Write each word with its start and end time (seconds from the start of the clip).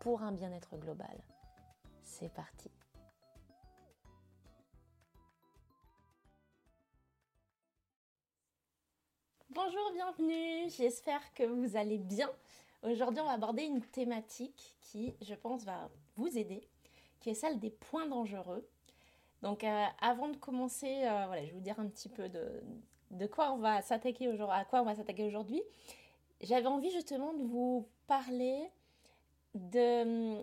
pour 0.00 0.22
un 0.22 0.32
bien-être 0.32 0.76
global. 0.76 1.22
C'est 2.02 2.32
parti. 2.32 2.70
Bonjour, 9.50 9.92
bienvenue, 9.92 10.70
j'espère 10.70 11.34
que 11.34 11.42
vous 11.42 11.76
allez 11.76 11.98
bien. 11.98 12.30
Aujourd'hui, 12.82 13.20
on 13.20 13.26
va 13.26 13.32
aborder 13.32 13.64
une 13.64 13.80
thématique 13.80 14.76
qui, 14.80 15.16
je 15.20 15.34
pense, 15.34 15.64
va 15.64 15.90
vous 16.16 16.38
aider, 16.38 16.68
qui 17.18 17.30
est 17.30 17.34
celle 17.34 17.58
des 17.58 17.70
points 17.70 18.06
dangereux. 18.06 18.68
Donc, 19.42 19.64
euh, 19.64 19.84
avant 20.00 20.28
de 20.28 20.36
commencer, 20.36 21.02
euh, 21.04 21.26
voilà, 21.26 21.42
je 21.42 21.48
vais 21.48 21.54
vous 21.54 21.60
dire 21.60 21.78
un 21.80 21.88
petit 21.88 22.08
peu 22.08 22.28
de, 22.28 22.62
de 23.10 23.26
quoi 23.26 23.52
on 23.52 23.58
va 23.58 23.82
s'attaquer 23.82 24.28
aujourd'hui, 24.28 24.64
quoi 24.70 24.80
on 24.82 24.84
va 24.84 24.94
s'attaquer 24.94 25.24
aujourd'hui. 25.24 25.62
J'avais 26.40 26.66
envie 26.66 26.90
justement 26.90 27.34
de 27.34 27.42
vous 27.42 27.88
parler 28.06 28.70
de, 29.58 30.42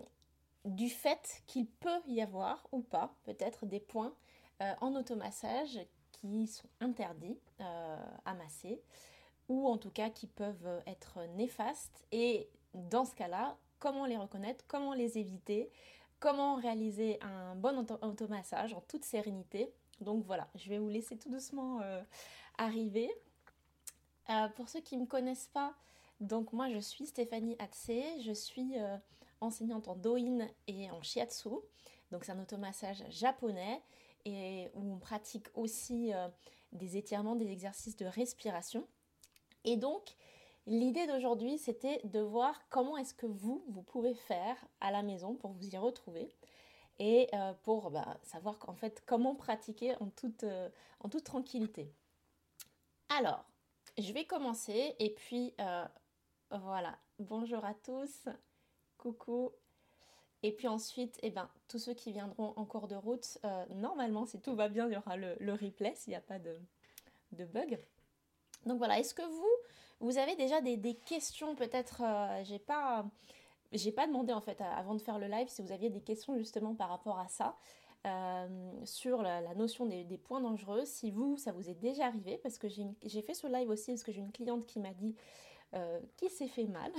du 0.64 0.88
fait 0.88 1.42
qu'il 1.46 1.66
peut 1.66 2.00
y 2.06 2.20
avoir 2.20 2.66
ou 2.72 2.80
pas 2.80 3.14
peut-être 3.24 3.66
des 3.66 3.80
points 3.80 4.14
euh, 4.62 4.72
en 4.80 4.94
automassage 4.94 5.78
qui 6.12 6.46
sont 6.46 6.68
interdits 6.80 7.38
euh, 7.60 8.06
à 8.24 8.34
masser 8.34 8.82
ou 9.48 9.68
en 9.68 9.78
tout 9.78 9.90
cas 9.90 10.10
qui 10.10 10.26
peuvent 10.26 10.82
être 10.86 11.20
néfastes 11.36 12.04
et 12.10 12.48
dans 12.74 13.04
ce 13.04 13.14
cas-là, 13.14 13.56
comment 13.78 14.06
les 14.06 14.16
reconnaître, 14.16 14.64
comment 14.66 14.92
les 14.92 15.18
éviter, 15.18 15.70
comment 16.18 16.56
réaliser 16.56 17.18
un 17.22 17.54
bon 17.54 17.86
automassage 18.02 18.74
en 18.74 18.80
toute 18.80 19.04
sérénité. 19.04 19.72
Donc 20.00 20.24
voilà, 20.24 20.48
je 20.56 20.68
vais 20.68 20.78
vous 20.78 20.88
laisser 20.88 21.16
tout 21.16 21.30
doucement 21.30 21.80
euh, 21.80 22.02
arriver. 22.58 23.10
pour 24.56 24.68
ceux 24.68 24.80
qui 24.80 24.96
ne 24.96 25.02
me 25.02 25.06
connaissent 25.06 25.50
pas, 25.52 25.74
donc 26.20 26.52
moi 26.52 26.70
je 26.70 26.78
suis 26.78 27.06
Stéphanie 27.06 27.56
Hatsé, 27.58 28.02
je 28.22 28.32
suis 28.32 28.78
euh, 28.78 28.96
enseignante 29.40 29.88
en 29.88 29.96
Doin 29.96 30.46
et 30.66 30.90
en 30.90 31.02
Shiatsu. 31.02 31.50
Donc 32.10 32.24
c'est 32.24 32.32
un 32.32 32.40
automassage 32.40 33.04
japonais 33.10 33.82
et 34.24 34.70
où 34.74 34.92
on 34.92 34.98
pratique 34.98 35.48
aussi 35.54 36.12
euh, 36.14 36.28
des 36.72 36.96
étirements, 36.96 37.36
des 37.36 37.50
exercices 37.50 37.96
de 37.96 38.06
respiration. 38.06 38.86
Et 39.64 39.76
donc 39.76 40.16
l'idée 40.66 41.06
d'aujourd'hui 41.06 41.58
c'était 41.58 42.00
de 42.04 42.20
voir 42.20 42.68
comment 42.70 42.96
est-ce 42.96 43.14
que 43.14 43.26
vous, 43.26 43.64
vous 43.68 43.82
pouvez 43.82 44.14
faire 44.14 44.56
à 44.80 44.90
la 44.90 45.02
maison 45.02 45.34
pour 45.34 45.52
vous 45.52 45.68
y 45.68 45.76
retrouver 45.76 46.34
et 46.98 47.28
euh, 47.34 47.52
pour 47.62 47.90
bah, 47.90 48.16
savoir 48.22 48.56
en 48.68 48.74
fait 48.74 49.02
comment 49.04 49.34
pratiquer 49.34 49.94
en 50.00 50.08
toute 50.08 50.44
tranquillité. 51.24 51.92
Alors, 53.10 53.44
je 53.98 54.12
vais 54.12 54.24
commencer 54.24 54.94
et 54.98 55.10
puis 55.10 55.54
voilà, 56.50 56.96
bonjour 57.18 57.64
à 57.64 57.74
tous, 57.74 58.28
coucou. 58.98 59.50
Et 60.42 60.52
puis 60.52 60.68
ensuite, 60.68 61.18
eh 61.22 61.30
ben, 61.30 61.48
tous 61.66 61.78
ceux 61.78 61.94
qui 61.94 62.12
viendront 62.12 62.52
en 62.56 62.64
cours 62.64 62.86
de 62.86 62.94
route, 62.94 63.38
euh, 63.44 63.64
normalement, 63.74 64.26
si 64.26 64.40
tout 64.40 64.54
va 64.54 64.68
bien, 64.68 64.86
il 64.86 64.92
y 64.92 64.96
aura 64.96 65.16
le, 65.16 65.52
replay 65.52 65.94
s'il 65.96 66.12
n'y 66.12 66.16
a 66.16 66.20
pas 66.20 66.38
de, 66.38 66.56
de, 67.32 67.44
bug. 67.44 67.80
Donc 68.64 68.78
voilà, 68.78 68.98
est-ce 69.00 69.14
que 69.14 69.22
vous, 69.22 69.50
vous 70.00 70.18
avez 70.18 70.36
déjà 70.36 70.60
des, 70.60 70.94
questions 70.94 71.56
Peut-être, 71.56 72.02
euh, 72.04 72.44
j'ai 72.44 72.60
pas, 72.60 73.04
j'ai 73.72 73.92
pas 73.92 74.06
demandé 74.06 74.32
en 74.32 74.40
fait 74.40 74.60
avant 74.60 74.94
de 74.94 75.00
faire 75.00 75.18
le 75.18 75.26
live 75.26 75.48
si 75.48 75.62
vous 75.62 75.72
aviez 75.72 75.90
des 75.90 76.02
questions 76.02 76.36
justement 76.36 76.74
par 76.74 76.90
rapport 76.90 77.18
à 77.18 77.28
ça. 77.28 77.56
Euh, 78.06 78.70
sur 78.84 79.20
la, 79.22 79.52
notion 79.54 79.84
des, 79.84 80.04
des, 80.04 80.18
points 80.18 80.40
dangereux, 80.40 80.84
si 80.84 81.10
vous, 81.10 81.36
ça 81.38 81.50
vous 81.50 81.68
est 81.68 81.74
déjà 81.74 82.06
arrivé, 82.06 82.38
parce 82.38 82.56
que 82.56 82.68
j'ai 82.68 83.22
fait 83.22 83.34
ce 83.34 83.48
live 83.48 83.68
aussi, 83.68 83.92
parce 83.92 84.04
que 84.04 84.12
j'ai 84.12 84.20
une 84.20 84.30
cliente 84.30 84.64
qui 84.64 84.78
m'a 84.78 84.92
dit 84.92 85.16
euh, 85.74 86.00
qui 86.16 86.30
s'est 86.30 86.46
fait 86.46 86.64
mal, 86.64 86.92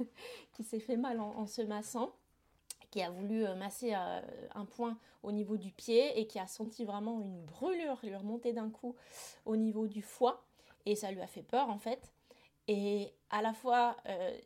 qui 0.52 0.64
s'est 0.64 0.80
fait 0.80 0.96
mal 0.96 1.20
en, 1.20 1.46
se 1.46 1.62
massant 1.62 2.12
qui 2.90 3.00
a 3.00 3.10
voulu 3.10 3.44
euh, 3.44 3.54
masser 3.54 3.92
euh, 3.94 4.20
un 4.54 4.64
point 4.64 4.98
au 5.22 5.30
niveau 5.30 5.56
du 5.56 5.70
pied 5.70 6.18
et 6.18 6.26
qui 6.26 6.38
a 6.38 6.46
senti 6.46 6.84
vraiment 6.84 7.20
une 7.20 7.44
brûlure 7.44 7.98
lui 8.02 8.16
remonter 8.16 8.52
d'un 8.52 8.70
coup 8.70 8.96
au 9.44 9.56
niveau 9.56 9.86
du 9.86 10.02
foie 10.02 10.42
et 10.84 10.96
ça 10.96 11.12
lui 11.12 11.20
a 11.20 11.26
fait 11.26 11.42
peur 11.42 11.70
en 11.70 11.78
fait. 11.78 12.12
Et 12.66 13.12
à 13.30 13.40
la 13.40 13.54
fois, 13.54 13.96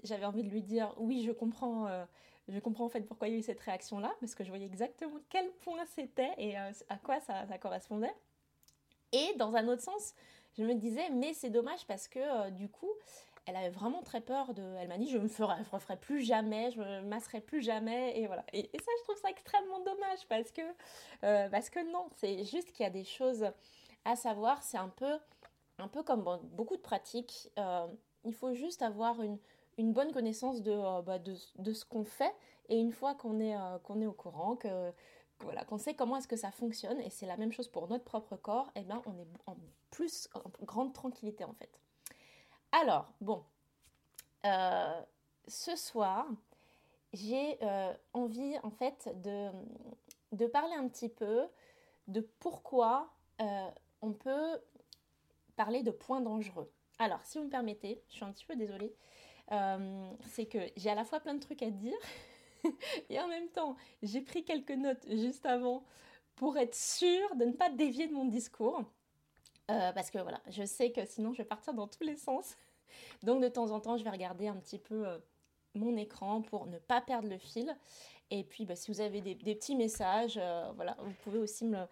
j'avais 0.05 0.25
envie 0.25 0.45
de 0.45 0.49
lui 0.49 0.63
dire 0.63 0.95
oui, 0.97 1.25
je 1.27 1.33
comprends, 1.33 1.89
je 2.49 2.59
comprends 2.61 2.85
en 2.85 2.89
fait 2.89 3.01
pourquoi 3.01 3.27
il 3.27 3.33
y 3.33 3.35
a 3.35 3.39
eu 3.39 3.43
cette 3.43 3.59
réaction 3.61 3.99
là 3.99 4.13
parce 4.21 4.37
que 4.37 4.45
je 4.45 4.49
voyais 4.49 4.67
exactement 4.67 5.19
quel 5.29 5.51
point 5.65 5.85
c'était 5.87 6.31
et 6.39 6.57
à 6.57 6.99
quoi 7.03 7.21
ça, 7.21 7.47
correspondait. 7.59 8.15
Et 9.13 9.35
dans 9.39 9.57
un 9.57 9.67
autre 9.67 9.83
sens, 9.83 10.15
je 10.57 10.63
me 10.63 10.75
disais 10.75 11.11
mais 11.11 11.35
c'est 11.35 11.51
dommage 11.51 11.85
parce 11.87 12.07
que 12.07 12.51
du 12.51 12.69
coup, 12.69 12.91
elle 13.47 13.57
avait 13.57 13.71
vraiment 13.71 14.03
très 14.03 14.21
peur 14.21 14.55
de. 14.55 14.63
Elle 14.79 14.89
m'a 14.89 14.99
dit 14.99 15.09
je 15.09 15.19
me 15.19 15.29
ferai, 15.29 15.63
referai 15.71 15.97
plus 15.97 16.23
jamais, 16.23 16.71
je 16.71 16.81
me 16.81 17.03
masserai 17.03 17.41
plus 17.41 17.63
jamais 17.63 18.19
et 18.21 18.27
voilà. 18.27 18.45
Et, 18.53 18.63
ça, 18.63 18.91
je 18.99 19.03
trouve 19.05 19.17
ça 19.17 19.31
extrêmement 19.31 19.81
dommage 19.81 20.27
parce 20.29 20.53
que 20.53 20.63
euh, 21.25 21.49
parce 21.49 21.71
que 21.71 21.81
non, 21.93 22.09
c'est 22.17 22.45
juste 22.45 22.73
qu'il 22.73 22.85
y 22.85 22.87
a 22.87 22.91
des 22.91 23.05
choses 23.05 23.47
à 24.05 24.17
savoir. 24.17 24.63
C'est 24.63 24.79
un 24.79 24.89
peu 24.89 25.19
un 25.79 25.89
peu 25.89 26.03
comme 26.03 26.25
beaucoup 26.53 26.77
de 26.77 26.83
pratiques. 26.83 27.51
Euh, 27.59 27.87
il 28.25 28.35
faut 28.35 28.55
juste 28.55 28.83
avoir 28.83 29.21
une, 29.23 29.39
bonne 29.93 30.13
connaissance 30.13 30.63
de, 30.63 30.71
euh, 30.71 31.03
bah, 31.03 31.19
de, 31.19 31.35
de, 31.59 31.73
ce 31.73 31.85
qu'on 31.85 32.05
fait 32.05 32.33
et 32.69 32.79
une 32.79 32.93
fois 32.93 33.15
qu'on 33.17 33.41
est 33.41 33.51
est 33.55 34.07
au 34.07 34.13
courant 34.13 34.55
que 34.55 34.93
voilà, 35.41 35.65
qu'on 35.65 35.79
sait 35.79 35.95
comment 35.95 36.17
est-ce 36.17 36.29
que 36.29 36.37
ça 36.37 36.53
fonctionne, 36.53 37.01
et 37.01 37.11
c'est 37.11 37.27
la 37.27 37.37
même 37.37 37.51
chose 37.51 37.67
pour 37.67 37.89
notre 37.89 38.05
propre 38.05 38.37
corps, 38.37 38.71
et 38.77 38.81
eh 38.81 38.85
ben 38.85 39.03
on 39.07 39.19
est 39.19 39.27
en 39.47 39.57
plus 39.91 40.29
en 40.35 40.65
grande 40.65 40.93
tranquillité 40.93 41.43
en 41.43 41.53
fait. 41.55 41.82
Alors, 42.75 43.13
bon, 43.21 43.45
euh, 44.47 45.01
ce 45.47 45.77
soir, 45.77 46.27
j'ai 47.13 47.59
euh, 47.63 47.93
envie 48.15 48.57
en 48.63 48.71
fait 48.71 49.15
de, 49.23 50.47
parler 50.47 50.75
un 50.75 50.89
petit 50.89 51.11
peu 51.11 51.43
de 52.09 52.23
pourquoi 52.41 53.13
euh, 53.43 53.69
on 54.01 54.13
peut 54.13 54.59
parler 55.55 55.83
de 55.83 55.91
points 55.91 56.23
dangereux. 56.23 56.73
Alors, 56.99 57.21
si 57.25 57.37
vous 57.37 57.45
me 57.45 57.51
permettez, 57.51 58.03
je 58.09 58.15
suis 58.15 58.25
un 58.25 58.33
petit 58.33 58.47
peu 58.47 58.57
désolée, 58.57 58.95
c'est 60.31 60.47
que 60.47 60.59
j'ai 60.77 60.89
à 60.89 60.95
la 60.95 61.05
fois 61.05 61.21
plein 61.21 61.35
de 61.35 61.41
trucs 61.41 61.63
à 61.63 61.69
dire 61.69 61.99
et 63.11 63.21
en 63.21 63.29
même 63.29 63.49
temps, 63.49 63.77
j'ai 64.03 64.23
pris 64.23 64.45
quelques 64.45 64.71
notes 64.71 65.07
juste 65.11 65.45
avant 65.45 65.85
pour 66.37 66.57
être 66.57 66.75
sûre 66.75 67.37
de 67.37 67.45
ne 67.45 67.53
pas 67.53 67.69
dévier 67.69 68.09
de 68.09 68.15
mon 68.15 68.25
discours. 68.25 68.83
Euh, 69.73 69.93
parce 69.93 70.11
que 70.11 70.19
voilà, 70.19 70.41
je 70.49 70.65
sais 70.65 70.93
que 70.93 71.05
sinon 71.05 71.33
je 71.33 71.39
vais 71.39 71.49
partir 71.49 71.75
dans 71.75 71.89
tous 71.89 72.05
les 72.05 72.17
sens. 72.17 72.57
Donc 73.23 73.43
de 73.43 73.49
temps 73.49 73.71
en 73.71 73.81
temps, 73.81 73.97
je 73.97 74.05
vais 74.05 74.11
regarder 74.11 74.49
un 74.49 74.57
petit 74.57 74.79
peu 74.79 75.07
euh, 75.07 75.19
mon 75.75 75.97
écran 75.97 76.43
pour 76.43 76.67
ne 76.67 76.79
pas 76.79 77.01
perdre 77.01 77.29
le 77.29 77.39
fil. 77.39 77.75
Et 78.31 78.45
puis 78.45 78.67
bah, 78.67 78.77
si 78.77 78.91
vous 78.91 79.01
avez 79.01 79.21
des, 79.21 79.35
petits 79.35 79.77
messages, 79.77 80.39
euh, 80.41 80.71
voilà, 80.77 80.97
vous 81.01 81.15
pouvez 81.23 81.39
aussi 81.39 81.65
me, 81.65 81.87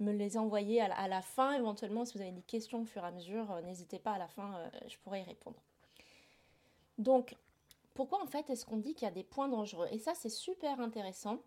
les 0.00 0.36
envoyer 0.36 0.80
à 0.80 1.08
la, 1.08 1.22
fin. 1.22 1.52
Éventuellement, 1.52 2.04
si 2.04 2.14
vous 2.14 2.22
avez 2.22 2.32
des 2.32 2.42
questions 2.42 2.82
au 2.82 2.84
fur 2.84 3.02
et 3.04 3.06
à 3.06 3.10
mesure, 3.10 3.60
n'hésitez 3.62 3.98
pas 3.98 4.12
à 4.12 4.18
la 4.18 4.28
fin, 4.28 4.58
je 4.88 4.96
pourrai 4.98 5.20
y 5.20 5.24
répondre. 5.24 5.56
Donc, 6.98 7.36
pourquoi 7.94 8.20
en 8.20 8.26
fait 8.26 8.50
est-ce 8.50 8.66
qu'on 8.66 8.76
dit 8.76 8.94
qu'il 8.94 9.06
y 9.06 9.08
a 9.08 9.14
des 9.14 9.22
points 9.22 9.48
dangereux? 9.48 9.86
Et 9.92 9.98
ça, 9.98 10.14
c'est 10.14 10.28
super 10.28 10.80
intéressant 10.80 11.38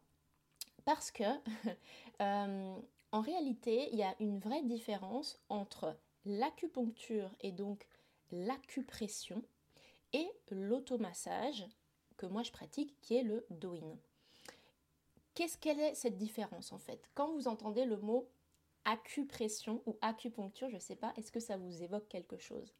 parce 0.85 1.11
que 1.11 1.23
En 3.17 3.21
réalité, 3.21 3.89
il 3.91 3.97
y 3.97 4.03
a 4.03 4.15
une 4.19 4.37
vraie 4.37 4.61
différence 4.61 5.39
entre 5.49 5.97
l'acupuncture 6.23 7.31
et 7.41 7.51
donc 7.51 7.87
l'acupression 8.31 9.41
et 10.13 10.29
l'automassage 10.51 11.65
que 12.17 12.27
moi 12.27 12.43
je 12.43 12.51
pratique 12.51 12.95
qui 13.01 13.15
est 13.15 13.23
le 13.23 13.43
doin. 13.49 13.97
Qu'est-ce 15.33 15.57
qu'elle 15.57 15.79
est 15.79 15.95
cette 15.95 16.19
différence 16.19 16.71
en 16.71 16.77
fait? 16.77 17.09
Quand 17.15 17.31
vous 17.31 17.47
entendez 17.47 17.85
le 17.85 17.97
mot 17.97 18.29
acupression 18.85 19.81
ou 19.87 19.97
acupuncture, 20.01 20.69
je 20.69 20.75
ne 20.75 20.79
sais 20.79 20.95
pas, 20.95 21.11
est-ce 21.17 21.31
que 21.31 21.39
ça 21.39 21.57
vous 21.57 21.81
évoque 21.81 22.07
quelque 22.09 22.37
chose? 22.37 22.71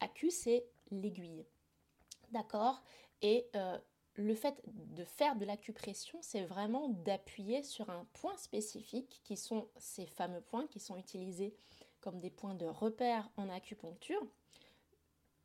Acu, 0.00 0.30
c'est 0.30 0.66
l'aiguille. 0.90 1.46
D'accord? 2.32 2.82
Et 3.22 3.48
euh, 3.56 3.78
le 4.14 4.34
fait 4.34 4.60
de 4.66 5.04
faire 5.04 5.36
de 5.36 5.44
l'acupression, 5.44 6.18
c'est 6.20 6.44
vraiment 6.44 6.88
d'appuyer 6.88 7.62
sur 7.62 7.88
un 7.90 8.06
point 8.12 8.36
spécifique 8.36 9.20
qui 9.24 9.36
sont 9.36 9.68
ces 9.78 10.06
fameux 10.06 10.40
points 10.40 10.66
qui 10.66 10.80
sont 10.80 10.96
utilisés 10.96 11.54
comme 12.00 12.18
des 12.18 12.30
points 12.30 12.54
de 12.54 12.66
repère 12.66 13.30
en 13.36 13.48
acupuncture. 13.48 14.26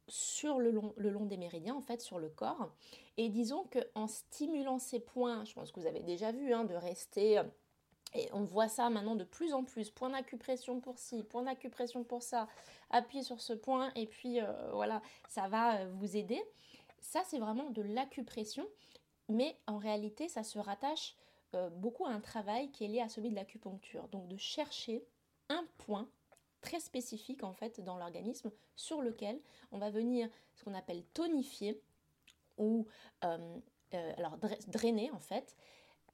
sur 0.10 0.60
le 0.60 0.72
long, 0.72 1.26
des 1.26 1.38
méridiens, 1.38 1.76
en 1.76 1.82
fait, 1.82 2.02
sur 2.02 2.18
le 2.18 2.30
corps. 2.30 2.72
Et 3.18 3.30
disons 3.30 3.66
qu'en 3.66 4.08
stimulant 4.08 4.80
ces 4.80 5.00
points, 5.00 5.44
je 5.46 5.54
pense 5.54 5.72
que 5.72 5.80
vous 5.80 5.88
avez 5.88 6.02
déjà 6.02 6.32
vu, 6.32 6.54
hein, 6.54 6.64
de 6.64 6.76
rester... 6.76 7.42
Et 8.14 8.30
on 8.32 8.44
voit 8.44 8.70
ça 8.70 8.90
maintenant 8.90 9.16
de 9.16 9.26
plus 9.26 9.54
en 9.54 9.66
plus. 9.66 9.90
Point 9.90 10.12
d'acupression 10.12 10.80
pour 10.80 10.98
ci, 10.98 11.24
point 11.24 11.44
d'acupression 11.44 12.06
pour 12.06 12.24
ça. 12.24 12.48
Appuyez 12.90 13.22
sur 13.24 13.42
ce 13.42 13.52
point 13.52 13.92
et 13.96 14.08
puis 14.08 14.40
euh, 14.40 14.46
voilà, 14.72 15.02
ça 15.28 15.50
va 15.50 15.82
euh, 15.82 15.92
vous 15.94 16.16
aider. 16.16 16.42
Ça, 17.00 17.22
c'est 17.26 17.40
vraiment 17.40 17.70
de 17.70 17.82
l'acupression. 17.82 18.68
Mais 19.30 19.58
en 19.68 19.78
réalité, 19.78 20.30
ça 20.30 20.44
se 20.44 20.60
rattache 20.60 21.16
euh, 21.56 21.70
beaucoup 21.70 22.06
à 22.06 22.10
un 22.10 22.20
travail 22.20 22.72
qui 22.72 22.86
est 22.86 22.88
lié 22.88 23.02
à 23.02 23.10
celui 23.10 23.30
de 23.30 23.36
l'acupuncture. 23.36 24.08
Donc 24.10 24.28
de 24.28 24.38
chercher 24.38 25.06
un 25.50 25.66
point 25.78 26.10
très 26.62 26.80
spécifique 26.80 27.44
en 27.44 27.54
fait 27.54 27.80
dans 27.82 27.98
l'organisme 27.98 28.52
sur 28.76 29.02
lequel 29.02 29.40
on 29.72 29.78
va 29.78 29.90
venir 29.90 30.30
ce 30.56 30.64
qu'on 30.64 30.74
appelle 30.74 31.04
tonifier 31.14 31.82
ou 32.58 32.88
euh, 33.24 33.58
euh, 33.94 34.14
alors 34.18 34.38
drainer 34.68 35.12
en 35.12 35.20
fait 35.20 35.56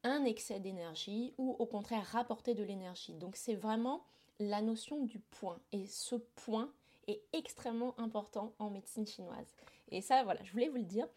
un 0.03 0.25
excès 0.25 0.59
d'énergie 0.59 1.33
ou 1.37 1.55
au 1.57 1.65
contraire 1.65 2.05
rapporter 2.05 2.53
de 2.53 2.63
l'énergie. 2.63 3.15
Donc 3.15 3.35
c'est 3.35 3.55
vraiment 3.55 4.03
la 4.39 4.61
notion 4.61 5.03
du 5.03 5.19
point 5.19 5.59
et 5.71 5.87
ce 5.87 6.15
point 6.15 6.71
est 7.07 7.21
extrêmement 7.33 7.97
important 7.99 8.53
en 8.59 8.69
médecine 8.69 9.07
chinoise. 9.07 9.55
Et 9.93 10.01
ça 10.01 10.23
voilà, 10.23 10.43
je 10.43 10.51
voulais 10.51 10.69
vous 10.69 10.77
le 10.77 10.83
dire 10.83 11.07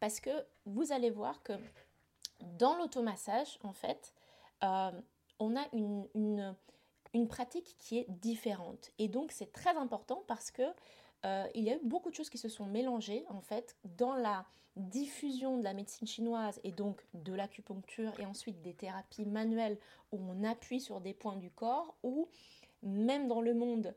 parce 0.00 0.20
que 0.20 0.30
vous 0.66 0.92
allez 0.92 1.10
voir 1.10 1.42
que 1.42 1.52
dans 2.58 2.76
l'automassage 2.76 3.58
en 3.62 3.72
fait, 3.72 4.12
euh, 4.62 4.90
on 5.38 5.56
a 5.56 5.64
une, 5.72 6.54
une 7.14 7.28
pratique 7.28 7.76
qui 7.78 7.98
est 7.98 8.06
différente. 8.08 8.90
Et 8.98 9.08
donc 9.08 9.32
c'est 9.32 9.52
très 9.52 9.76
important 9.76 10.24
parce 10.26 10.50
que 10.50 10.62
euh, 11.24 11.46
il 11.54 11.64
y 11.64 11.70
a 11.70 11.76
eu 11.76 11.80
beaucoup 11.84 12.10
de 12.10 12.14
choses 12.14 12.28
qui 12.28 12.38
se 12.38 12.48
sont 12.48 12.66
mélangées 12.66 13.24
en 13.28 13.40
fait 13.40 13.76
dans 13.96 14.14
la 14.14 14.44
diffusion 14.76 15.56
de 15.56 15.62
la 15.62 15.72
médecine 15.72 16.06
chinoise 16.06 16.60
et 16.64 16.72
donc 16.72 17.06
de 17.14 17.32
l'acupuncture 17.32 18.12
et 18.18 18.26
ensuite 18.26 18.60
des 18.60 18.74
thérapies 18.74 19.24
manuelles 19.24 19.78
où 20.10 20.18
on 20.18 20.42
appuie 20.42 20.80
sur 20.80 21.00
des 21.00 21.14
points 21.14 21.36
du 21.36 21.50
corps 21.50 21.94
ou 22.02 22.28
même 22.82 23.28
dans 23.28 23.40
le 23.40 23.54
monde 23.54 23.94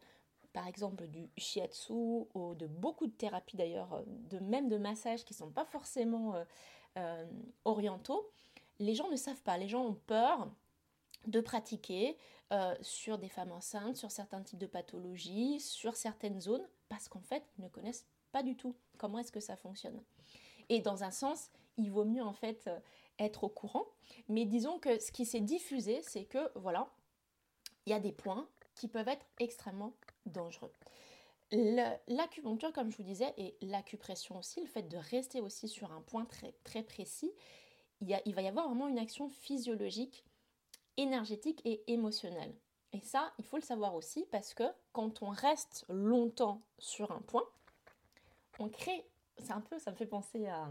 par 0.57 0.65
exemple 0.65 1.05
du 1.05 1.29
shiatsu 1.37 1.93
ou 1.93 2.55
de 2.55 2.65
beaucoup 2.65 3.05
de 3.05 3.11
thérapies 3.11 3.57
d'ailleurs, 3.57 4.03
de 4.07 4.39
même 4.39 4.69
de 4.69 4.77
massages 4.77 5.23
qui 5.23 5.35
ne 5.35 5.37
sont 5.37 5.51
pas 5.51 5.65
forcément 5.65 6.33
euh, 6.33 6.43
euh, 6.97 7.25
orientaux, 7.63 8.27
les 8.79 8.95
gens 8.95 9.07
ne 9.11 9.15
savent 9.17 9.43
pas, 9.43 9.55
les 9.59 9.67
gens 9.67 9.85
ont 9.85 9.99
peur 10.07 10.49
de 11.27 11.41
pratiquer 11.41 12.17
euh, 12.53 12.73
sur 12.81 13.19
des 13.19 13.29
femmes 13.29 13.51
enceintes, 13.51 13.97
sur 13.97 14.09
certains 14.09 14.41
types 14.41 14.57
de 14.57 14.65
pathologies, 14.65 15.59
sur 15.59 15.95
certaines 15.95 16.41
zones, 16.41 16.67
parce 16.89 17.07
qu'en 17.07 17.21
fait, 17.21 17.43
ils 17.59 17.63
ne 17.63 17.69
connaissent 17.69 18.07
pas 18.31 18.41
du 18.41 18.55
tout 18.55 18.75
comment 18.97 19.19
est-ce 19.19 19.31
que 19.31 19.39
ça 19.39 19.57
fonctionne. 19.57 20.01
Et 20.69 20.79
dans 20.79 21.03
un 21.03 21.11
sens, 21.11 21.51
il 21.77 21.91
vaut 21.91 22.05
mieux 22.05 22.23
en 22.23 22.33
fait 22.33 22.65
euh, 22.65 22.79
être 23.19 23.43
au 23.43 23.49
courant. 23.49 23.85
Mais 24.27 24.45
disons 24.45 24.79
que 24.79 24.99
ce 24.99 25.11
qui 25.11 25.27
s'est 25.27 25.39
diffusé, 25.39 26.01
c'est 26.01 26.25
que 26.25 26.49
voilà, 26.55 26.89
il 27.85 27.91
y 27.91 27.93
a 27.93 27.99
des 27.99 28.11
points 28.11 28.49
qui 28.73 28.87
peuvent 28.87 29.07
être 29.07 29.25
extrêmement 29.39 29.93
dangereux. 30.27 30.71
L'acupuncture, 31.51 32.73
comme 32.73 32.91
je 32.91 32.97
vous 32.97 33.03
disais, 33.03 33.33
et 33.37 33.55
l'acupression 33.61 34.37
aussi, 34.37 34.59
le 34.59 34.67
fait 34.67 34.83
de 34.83 34.97
rester 34.97 35.39
aussi 35.39 35.67
sur 35.67 35.91
un 35.93 36.01
point 36.01 36.25
très, 36.25 36.53
très 36.63 36.83
précis, 36.83 37.31
il, 38.01 38.09
y 38.09 38.13
a, 38.13 38.21
il 38.25 38.35
va 38.35 38.41
y 38.41 38.47
avoir 38.47 38.67
vraiment 38.67 38.87
une 38.87 38.99
action 38.99 39.29
physiologique 39.29 40.25
énergétique 40.97 41.61
et 41.63 41.83
émotionnel. 41.87 42.53
Et 42.93 42.99
ça, 42.99 43.31
il 43.37 43.45
faut 43.45 43.57
le 43.57 43.63
savoir 43.63 43.95
aussi 43.95 44.25
parce 44.31 44.53
que 44.53 44.63
quand 44.91 45.21
on 45.21 45.29
reste 45.29 45.85
longtemps 45.89 46.61
sur 46.79 47.11
un 47.11 47.21
point, 47.21 47.45
on 48.59 48.69
crée, 48.69 49.05
c'est 49.37 49.51
un 49.51 49.61
peu, 49.61 49.77
ça 49.79 49.91
me 49.91 49.95
fait 49.95 50.05
penser 50.05 50.47
à 50.47 50.69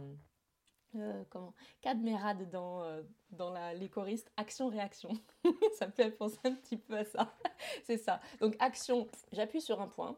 euh, 0.95 1.25
comment 1.31 1.55
Cadmerade 1.81 2.49
dans, 2.51 2.83
euh, 2.83 3.03
dans 3.31 3.51
la, 3.51 3.75
les 3.75 3.89
choristes, 3.89 4.31
action-réaction. 4.37 5.11
ça 5.79 5.87
me 5.87 5.93
fait 5.93 6.11
penser 6.11 6.39
un 6.45 6.53
petit 6.53 6.77
peu 6.77 6.99
à 6.99 7.05
ça. 7.05 7.35
c'est 7.85 7.99
ça. 7.99 8.21
Donc 8.41 8.57
action, 8.59 9.07
j'appuie 9.33 9.61
sur 9.61 9.81
un 9.81 9.89
point, 9.89 10.17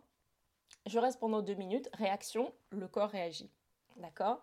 je 0.86 0.98
reste 0.98 1.18
pendant 1.20 1.42
deux 1.42 1.54
minutes, 1.54 1.88
réaction, 1.94 2.52
le 2.70 2.88
corps 2.88 3.10
réagit. 3.10 3.50
D'accord? 3.96 4.42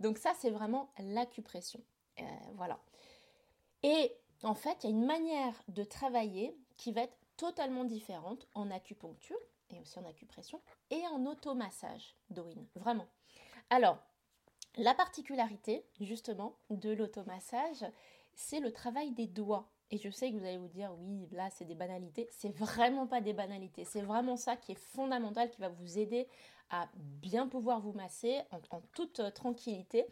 Donc 0.00 0.18
ça, 0.18 0.32
c'est 0.38 0.50
vraiment 0.50 0.90
l'acupression. 0.98 1.80
Euh, 2.20 2.24
voilà. 2.54 2.78
Et 3.82 4.12
en 4.42 4.54
fait, 4.54 4.82
il 4.82 4.90
y 4.90 4.92
a 4.92 4.96
une 4.96 5.06
manière 5.06 5.54
de 5.68 5.84
travailler 5.84 6.56
qui 6.76 6.92
va 6.92 7.02
être 7.02 7.16
totalement 7.36 7.84
différente 7.84 8.46
en 8.54 8.70
acupuncture 8.70 9.38
et 9.70 9.80
aussi 9.80 9.98
en 9.98 10.04
acupression 10.04 10.60
et 10.90 11.06
en 11.08 11.26
automassage, 11.26 12.16
Dorine, 12.30 12.66
vraiment. 12.74 13.06
Alors, 13.70 13.98
la 14.76 14.94
particularité 14.94 15.84
justement 16.00 16.56
de 16.70 16.90
l'automassage, 16.90 17.84
c'est 18.34 18.60
le 18.60 18.72
travail 18.72 19.12
des 19.12 19.26
doigts. 19.26 19.70
Et 19.90 19.98
je 19.98 20.10
sais 20.10 20.30
que 20.30 20.36
vous 20.36 20.44
allez 20.44 20.58
vous 20.58 20.68
dire, 20.68 20.92
oui, 20.98 21.28
là, 21.30 21.48
c'est 21.50 21.64
des 21.64 21.74
banalités. 21.74 22.28
C'est 22.30 22.54
vraiment 22.54 23.06
pas 23.06 23.20
des 23.20 23.32
banalités. 23.32 23.84
C'est 23.84 24.02
vraiment 24.02 24.36
ça 24.36 24.56
qui 24.56 24.72
est 24.72 24.78
fondamental, 24.78 25.50
qui 25.50 25.60
va 25.60 25.68
vous 25.68 25.98
aider 25.98 26.26
à 26.70 26.88
bien 26.94 27.46
pouvoir 27.46 27.80
vous 27.80 27.92
masser 27.92 28.40
en, 28.50 28.80
toute 28.92 29.22
tranquillité. 29.34 30.06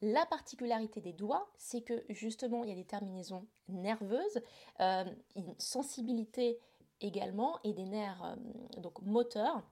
La 0.00 0.26
particularité 0.26 1.00
des 1.00 1.12
doigts, 1.12 1.50
c'est 1.56 1.82
que 1.82 2.04
justement, 2.08 2.64
il 2.64 2.70
y 2.70 2.72
a 2.72 2.76
des 2.76 2.84
terminaisons 2.84 3.46
nerveuses, 3.68 4.40
euh, 4.80 5.04
une 5.36 5.54
sensibilité 5.58 6.58
également 7.00 7.58
et 7.64 7.72
des 7.74 7.86
nerfs 7.86 8.24
euh, 8.24 8.80
donc 8.80 9.02
moteurs 9.02 9.62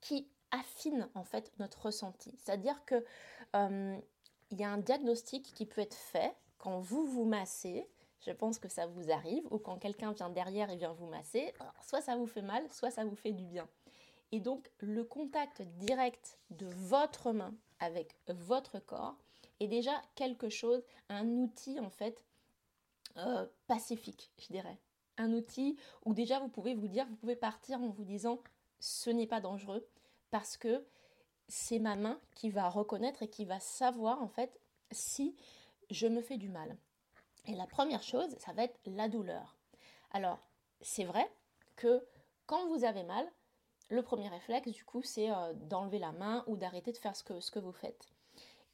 qui 0.00 0.28
affinent 0.50 1.08
en 1.14 1.24
fait 1.24 1.52
notre 1.58 1.86
ressenti. 1.86 2.34
C'est-à-dire 2.38 2.84
que 2.84 3.04
euh, 3.56 3.98
il 4.50 4.60
y 4.60 4.64
a 4.64 4.70
un 4.70 4.78
diagnostic 4.78 5.52
qui 5.54 5.66
peut 5.66 5.80
être 5.80 5.94
fait 5.94 6.34
quand 6.58 6.80
vous 6.80 7.04
vous 7.04 7.24
massez. 7.24 7.88
Je 8.20 8.32
pense 8.32 8.58
que 8.58 8.68
ça 8.68 8.86
vous 8.86 9.12
arrive, 9.12 9.46
ou 9.52 9.58
quand 9.58 9.78
quelqu'un 9.78 10.10
vient 10.12 10.28
derrière 10.28 10.70
et 10.70 10.76
vient 10.76 10.92
vous 10.92 11.06
masser, 11.06 11.54
soit 11.82 12.00
ça 12.00 12.16
vous 12.16 12.26
fait 12.26 12.42
mal, 12.42 12.68
soit 12.68 12.90
ça 12.90 13.04
vous 13.04 13.14
fait 13.14 13.32
du 13.32 13.44
bien. 13.44 13.68
Et 14.32 14.40
donc 14.40 14.70
le 14.80 15.04
contact 15.04 15.62
direct 15.62 16.38
de 16.50 16.66
votre 16.66 17.32
main 17.32 17.54
avec 17.78 18.16
votre 18.26 18.80
corps 18.80 19.16
est 19.60 19.68
déjà 19.68 20.02
quelque 20.14 20.48
chose, 20.48 20.82
un 21.08 21.26
outil 21.28 21.80
en 21.80 21.90
fait 21.90 22.24
euh, 23.16 23.46
pacifique, 23.66 24.30
je 24.38 24.48
dirais. 24.52 24.78
Un 25.16 25.32
outil 25.32 25.76
où 26.04 26.12
déjà 26.12 26.38
vous 26.40 26.48
pouvez 26.48 26.74
vous 26.74 26.88
dire, 26.88 27.06
vous 27.06 27.16
pouvez 27.16 27.36
partir 27.36 27.80
en 27.80 27.88
vous 27.88 28.04
disant 28.04 28.38
ce 28.80 29.10
n'est 29.10 29.26
pas 29.26 29.40
dangereux 29.40 29.88
parce 30.30 30.56
que 30.56 30.84
c'est 31.48 31.78
ma 31.78 31.96
main 31.96 32.20
qui 32.34 32.50
va 32.50 32.68
reconnaître 32.68 33.22
et 33.22 33.28
qui 33.28 33.44
va 33.44 33.60
savoir 33.60 34.22
en 34.22 34.28
fait 34.28 34.60
si 34.90 35.36
je 35.90 36.06
me 36.06 36.20
fais 36.20 36.36
du 36.36 36.48
mal. 36.48 36.76
Et 37.46 37.54
la 37.54 37.66
première 37.66 38.02
chose, 38.02 38.36
ça 38.38 38.52
va 38.52 38.64
être 38.64 38.78
la 38.84 39.08
douleur. 39.08 39.56
Alors, 40.10 40.38
c'est 40.80 41.04
vrai 41.04 41.30
que 41.76 42.04
quand 42.46 42.66
vous 42.68 42.84
avez 42.84 43.04
mal, 43.04 43.26
le 43.90 44.02
premier 44.02 44.28
réflexe, 44.28 44.70
du 44.70 44.84
coup, 44.84 45.02
c'est 45.02 45.30
euh, 45.30 45.54
d'enlever 45.54 45.98
la 45.98 46.12
main 46.12 46.44
ou 46.46 46.56
d'arrêter 46.56 46.92
de 46.92 46.98
faire 46.98 47.16
ce 47.16 47.24
que, 47.24 47.40
ce 47.40 47.50
que 47.50 47.58
vous 47.58 47.72
faites. 47.72 48.06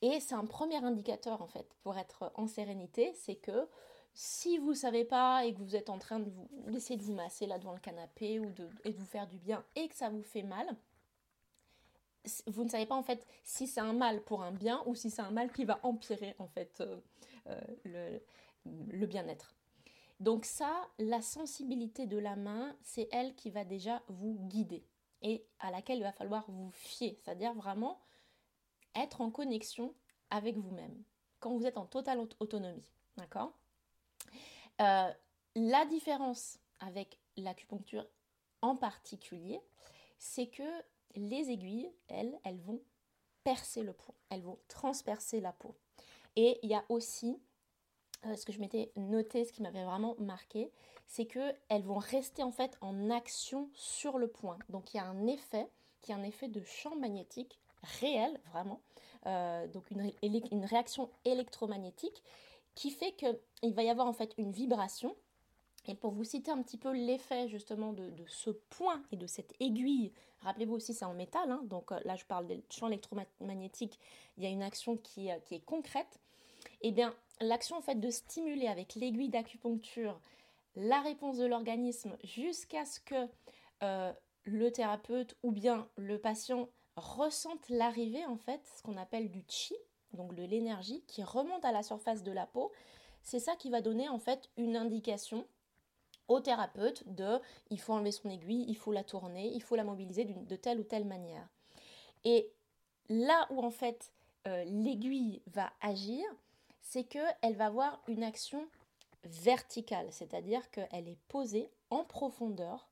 Et 0.03 0.21
c'est 0.21 0.35
un 0.35 0.45
premier 0.45 0.77
indicateur 0.85 1.41
en 1.41 1.47
fait 1.47 1.73
pour 1.83 1.97
être 1.97 2.33
en 2.35 2.47
sérénité, 2.47 3.13
c'est 3.15 3.37
que 3.37 3.69
si 4.13 4.59
vous 4.59 4.71
ne 4.71 4.75
savez 4.75 5.05
pas 5.05 5.45
et 5.45 5.55
que 5.55 5.59
vous 5.61 5.77
êtes 5.77 5.89
en 5.89 5.99
train 5.99 6.21
de 6.21 6.31
vous 6.31 6.49
d'essayer 6.67 6.97
de 6.97 7.03
vous 7.03 7.15
masser 7.15 7.47
là 7.47 7.59
devant 7.59 7.73
le 7.73 7.81
canapé 7.81 8.39
ou 8.39 8.51
de, 8.51 8.69
et 8.85 8.93
de 8.93 8.99
vous 8.99 9.07
faire 9.07 9.27
du 9.27 9.39
bien 9.39 9.65
et 9.75 9.89
que 9.89 9.95
ça 9.95 10.09
vous 10.09 10.23
fait 10.23 10.43
mal, 10.43 10.67
vous 12.47 12.65
ne 12.65 12.69
savez 12.69 12.87
pas 12.87 12.95
en 12.95 13.03
fait 13.03 13.27
si 13.43 13.67
c'est 13.67 13.81
un 13.81 13.93
mal 13.93 14.23
pour 14.23 14.43
un 14.43 14.53
bien 14.53 14.83
ou 14.87 14.95
si 14.95 15.11
c'est 15.11 15.23
un 15.23 15.31
mal 15.31 15.53
qui 15.53 15.65
va 15.65 15.81
empirer 15.83 16.35
en 16.39 16.47
fait 16.47 16.81
euh, 16.81 17.01
euh, 17.49 18.19
le, 18.65 19.07
bien-être. 19.07 19.55
Donc 20.21 20.45
ça, 20.45 20.89
la 20.99 21.21
sensibilité 21.21 22.07
de 22.07 22.19
la 22.19 22.37
main, 22.37 22.77
c'est 22.83 23.09
elle 23.13 23.35
qui 23.35 23.51
va 23.51 23.65
déjà 23.65 24.03
vous 24.09 24.39
guider 24.49 24.85
et 25.23 25.45
à 25.59 25.71
laquelle 25.71 25.99
il 25.99 26.03
va 26.03 26.13
falloir 26.13 26.45
vous 26.51 26.71
fier, 26.73 27.19
c'est-à-dire 27.23 27.53
vraiment 27.55 28.01
être 28.95 29.21
en 29.21 29.31
connexion 29.31 29.95
avec 30.31 30.57
vous-même 30.57 31.03
quand 31.41 31.55
vous 31.55 31.67
êtes 31.67 31.77
en 31.77 31.87
totale 31.87 32.21
autonomie. 32.41 32.91
D'accord? 33.17 33.53
Euh, 34.81 35.13
La 35.57 35.85
différence 35.87 36.59
avec 36.81 37.19
l'acupuncture 37.37 38.07
en 38.63 38.77
particulier, 38.77 39.61
c'est 40.19 40.47
que 40.47 40.63
les 41.15 41.51
aiguilles, 41.51 41.91
elles, 42.09 42.39
elles 42.45 42.61
vont 42.61 42.81
percer 43.43 43.83
le 43.83 43.93
point, 43.93 44.15
elles 44.31 44.43
vont 44.43 44.59
transpercer 44.69 45.41
la 45.41 45.53
peau. 45.53 45.75
Et 46.37 46.59
il 46.63 46.71
y 46.71 46.75
a 46.75 46.85
aussi, 46.89 47.39
euh, 48.27 48.37
ce 48.37 48.45
que 48.45 48.53
je 48.53 48.61
m'étais 48.61 48.91
noté, 48.97 49.45
ce 49.45 49.53
qui 49.53 49.63
m'avait 49.63 49.85
vraiment 49.85 50.17
marqué, 50.19 50.73
c'est 51.07 51.27
que 51.27 51.55
elles 51.69 51.85
vont 51.85 51.99
rester 51.99 52.43
en 52.43 52.51
fait 52.51 52.77
en 52.81 53.11
action 53.11 53.69
sur 53.75 54.19
le 54.19 54.29
point. 54.29 54.59
Donc 54.69 54.95
il 54.95 54.97
y 54.97 55.01
a 55.01 55.07
un 55.07 55.27
effet 55.27 55.69
qui 56.01 56.13
est 56.13 56.15
un 56.15 56.23
effet 56.23 56.49
de 56.49 56.63
champ 56.63 56.97
magnétique 56.97 57.59
réelle, 57.83 58.41
vraiment, 58.51 58.81
euh, 59.27 59.67
donc 59.69 59.91
une, 59.91 60.11
une, 60.23 60.65
réaction 60.65 61.11
électromagnétique 61.25 62.23
qui 62.75 62.91
fait 62.91 63.13
qu'il 63.13 63.75
va 63.75 63.83
y 63.83 63.91
avoir 63.91 64.07
en 64.07 64.13
fait 64.13 64.35
une 64.39 64.53
vibration 64.53 65.15
Et 65.87 65.95
pour 65.95 66.13
vous 66.13 66.25
citer 66.25 66.51
un 66.51 66.63
petit 66.63 66.79
peu 66.79 66.93
l'effet 66.93 67.49
justement 67.49 67.93
de, 67.93 68.11
ce 68.27 68.51
point 68.51 69.03
et 69.13 69.17
de 69.17 69.27
cette 69.27 69.53
aiguille, 69.61 70.13
rappelez-vous 70.41 70.77
aussi 70.77 70.95
c'est 70.95 71.05
en 71.05 71.15
métal, 71.15 71.51
hein, 71.51 71.61
donc 71.65 71.93
euh, 71.93 72.01
là 72.05 72.17
je 72.17 72.25
parle 72.25 72.47
des 72.47 72.63
champs 72.71 72.89
électromagnétiques, 72.89 73.99
il 74.37 74.45
y 74.45 74.47
a 74.47 74.51
une 74.51 74.63
action 74.63 74.97
qui, 74.97 75.31
euh, 75.31 75.39
est 75.51 75.65
concrète. 75.65 76.21
Et 76.81 76.89
eh 76.89 76.93
bien 76.93 77.15
l'action 77.41 77.77
en 77.77 77.83
fait 77.83 78.01
de 78.01 78.11
stimuler 78.11 78.69
avec 78.69 78.95
l'aiguille 78.95 79.29
d'acupuncture 79.29 80.19
la 80.77 81.01
réponse 81.01 81.39
de 81.39 81.47
l'organisme 81.47 82.17
jusqu'à 82.25 82.85
ce 82.85 83.01
que 83.01 83.29
euh, 83.83 84.13
le 84.45 84.71
thérapeute 84.71 85.37
ou 85.43 85.53
bien 85.53 85.89
le 85.97 86.19
patient 86.19 86.69
ressente 86.97 87.69
l'arrivée 87.69 88.25
en 88.27 88.37
fait, 88.37 88.61
ce 88.77 88.83
qu'on 88.83 88.97
appelle 88.97 89.31
du 89.31 89.45
chi, 89.49 89.75
donc 90.13 90.35
de 90.35 90.43
l'énergie 90.43 91.03
qui 91.07 91.23
remonte 91.23 91.65
à 91.65 91.73
la 91.73 91.83
surface 91.83 92.23
de 92.23 92.33
la 92.33 92.47
peau. 92.47 92.73
C'est 93.23 93.41
ça 93.41 93.57
qui 93.57 93.71
va 93.71 93.81
donner 93.81 94.09
en 94.09 94.19
fait 94.19 94.51
une 94.57 94.77
indication 94.77 95.47
au 96.29 96.41
thérapeute 96.41 97.05
de 97.07 97.41
il 97.71 97.81
faut 97.81 97.93
enlever 97.93 98.13
son 98.13 98.31
aiguille, 98.31 98.65
il 98.69 98.77
faut 98.77 98.93
la 98.93 99.05
tourner, 99.05 99.51
il 99.55 99.63
faut 99.63 99.77
la 99.77 99.85
mobiliser 99.85 100.25
de 100.25 100.57
telle 100.57 100.81
ou 100.81 100.85
telle 100.85 101.05
manière. 101.05 101.49
Et 102.25 102.51
là 103.09 103.47
où 103.51 103.63
en 103.63 103.71
fait 103.71 104.13
euh, 104.47 104.65
l'aiguille 104.65 105.43
va 105.47 105.73
agir, 105.81 106.25
c'est 106.81 107.05
qu'elle 107.05 107.57
va 107.57 107.67
avoir 107.67 108.03
une 108.09 108.23
action 108.23 108.69
verticale, 109.25 110.09
c'est-à-dire 110.11 110.71
qu'elle 110.71 111.09
est 111.09 111.19
posée 111.29 111.71
en 111.91 112.05
profondeur 112.05 112.89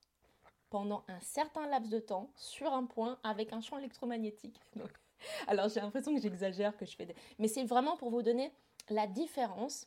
pendant 0.71 1.05
un 1.09 1.21
certain 1.21 1.67
laps 1.67 1.91
de 1.91 1.99
temps 1.99 2.31
sur 2.35 2.73
un 2.73 2.85
point 2.85 3.19
avec 3.23 3.53
un 3.53 3.61
champ 3.61 3.79
électromagnétique. 3.79 4.59
alors 5.47 5.69
j'ai 5.69 5.81
l'impression 5.81 6.15
que 6.15 6.21
j'exagère, 6.21 6.77
que 6.77 6.87
je 6.87 6.97
fais 6.97 7.07
des... 7.07 7.15
Mais 7.39 7.49
c'est 7.49 7.65
vraiment 7.65 7.97
pour 7.97 8.11
vous 8.11 8.23
donner 8.23 8.51
la 8.89 9.07
différence 9.07 9.87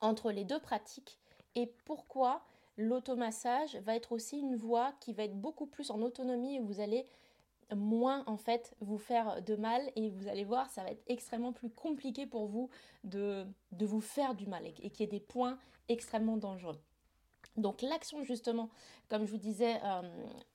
entre 0.00 0.30
les 0.30 0.44
deux 0.44 0.60
pratiques 0.60 1.18
et 1.54 1.66
pourquoi 1.86 2.44
l'automassage 2.76 3.76
va 3.76 3.94
être 3.94 4.12
aussi 4.12 4.38
une 4.38 4.56
voie 4.56 4.92
qui 5.00 5.12
va 5.12 5.24
être 5.24 5.40
beaucoup 5.40 5.66
plus 5.66 5.90
en 5.90 6.02
autonomie 6.02 6.56
et 6.56 6.60
vous 6.60 6.80
allez 6.80 7.04
moins 7.74 8.24
en 8.26 8.36
fait 8.36 8.74
vous 8.80 8.98
faire 8.98 9.42
de 9.42 9.56
mal 9.56 9.90
et 9.96 10.10
vous 10.10 10.28
allez 10.28 10.44
voir 10.44 10.70
ça 10.70 10.82
va 10.82 10.90
être 10.90 11.02
extrêmement 11.06 11.52
plus 11.52 11.70
compliqué 11.70 12.26
pour 12.26 12.46
vous 12.46 12.68
de, 13.04 13.46
vous 13.72 14.00
faire 14.00 14.34
du 14.34 14.46
mal 14.46 14.66
et, 14.66 14.74
et 14.82 14.90
qu'il 14.90 15.00
y 15.00 15.04
ait 15.04 15.18
des 15.18 15.20
points 15.20 15.58
extrêmement 15.88 16.36
dangereux. 16.36 16.78
Donc 17.56 17.82
l'action 17.82 18.22
justement, 18.24 18.68
comme 19.08 19.26
je 19.26 19.30
vous 19.30 19.38
disais, 19.38 19.76
euh, 19.84 20.02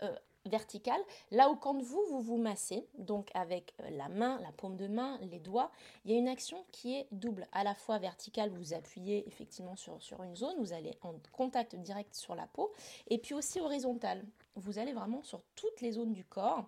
euh, 0.04 0.16
verticale, 0.46 1.01
là 1.31 1.50
où 1.50 1.55
quand 1.55 1.81
vous, 1.81 2.22
vous 2.22 2.38
massez, 2.38 2.88
donc 2.98 3.29
avec 3.34 3.74
euh, 3.81 3.89
la 3.91 4.10
main, 4.10 4.39
la 4.41 4.51
paume 4.51 4.77
de 4.77 4.88
main, 4.88 5.17
les 5.22 5.39
doigts, 5.39 5.72
il 6.05 6.12
y 6.12 6.15
a 6.15 6.17
une 6.17 6.27
action 6.27 6.65
qui 6.72 6.96
est 6.96 7.08
double. 7.12 7.48
À 7.51 7.63
la 7.63 7.75
fois 7.75 8.00
verticale, 8.00 8.50
vous 8.50 8.74
appuyez 8.74 9.27
effectivement 9.27 9.75
sur, 9.75 10.01
sur 10.01 10.24
une 10.24 10.36
zone, 10.36 10.55
vous 10.60 10.74
allez 10.74 10.98
en 11.01 11.13
contact 11.31 11.75
direct 11.75 12.15
sur 12.15 12.36
la 12.36 12.48
peau, 12.48 12.72
et 13.08 13.17
puis 13.17 13.34
aussi 13.34 13.60
horizontale. 13.60 14.25
Vous 14.55 14.79
allez 14.79 14.93
vraiment 14.93 15.22
sur 15.24 15.43
toutes 15.55 15.81
les 15.81 15.93
zones 15.93 16.13
du 16.13 16.25
corps. 16.25 16.65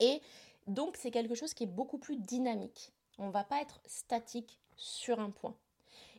Et 0.00 0.20
donc 0.66 0.96
c'est 0.96 1.10
quelque 1.10 1.34
chose 1.34 1.54
qui 1.54 1.64
est 1.64 1.68
beaucoup 1.68 1.98
plus 1.98 2.16
dynamique. 2.16 2.92
On 3.18 3.28
ne 3.28 3.32
va 3.32 3.44
pas 3.44 3.60
être 3.60 3.80
statique 3.86 4.58
sur 4.76 5.18
un 5.18 5.30
point. 5.30 5.54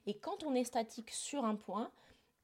Et 0.05 0.15
quand 0.15 0.43
on 0.43 0.55
est 0.55 0.63
statique 0.63 1.11
sur 1.11 1.45
un 1.45 1.55
point, 1.55 1.91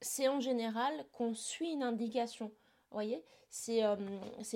c'est 0.02 0.28
en 0.28 0.40
général 0.40 1.06
qu'on 1.12 1.34
suit 1.34 1.72
une 1.72 1.84
indication. 1.84 2.52
Voyez 2.96 3.26
C'est 3.50 3.84
euh, 3.84 3.98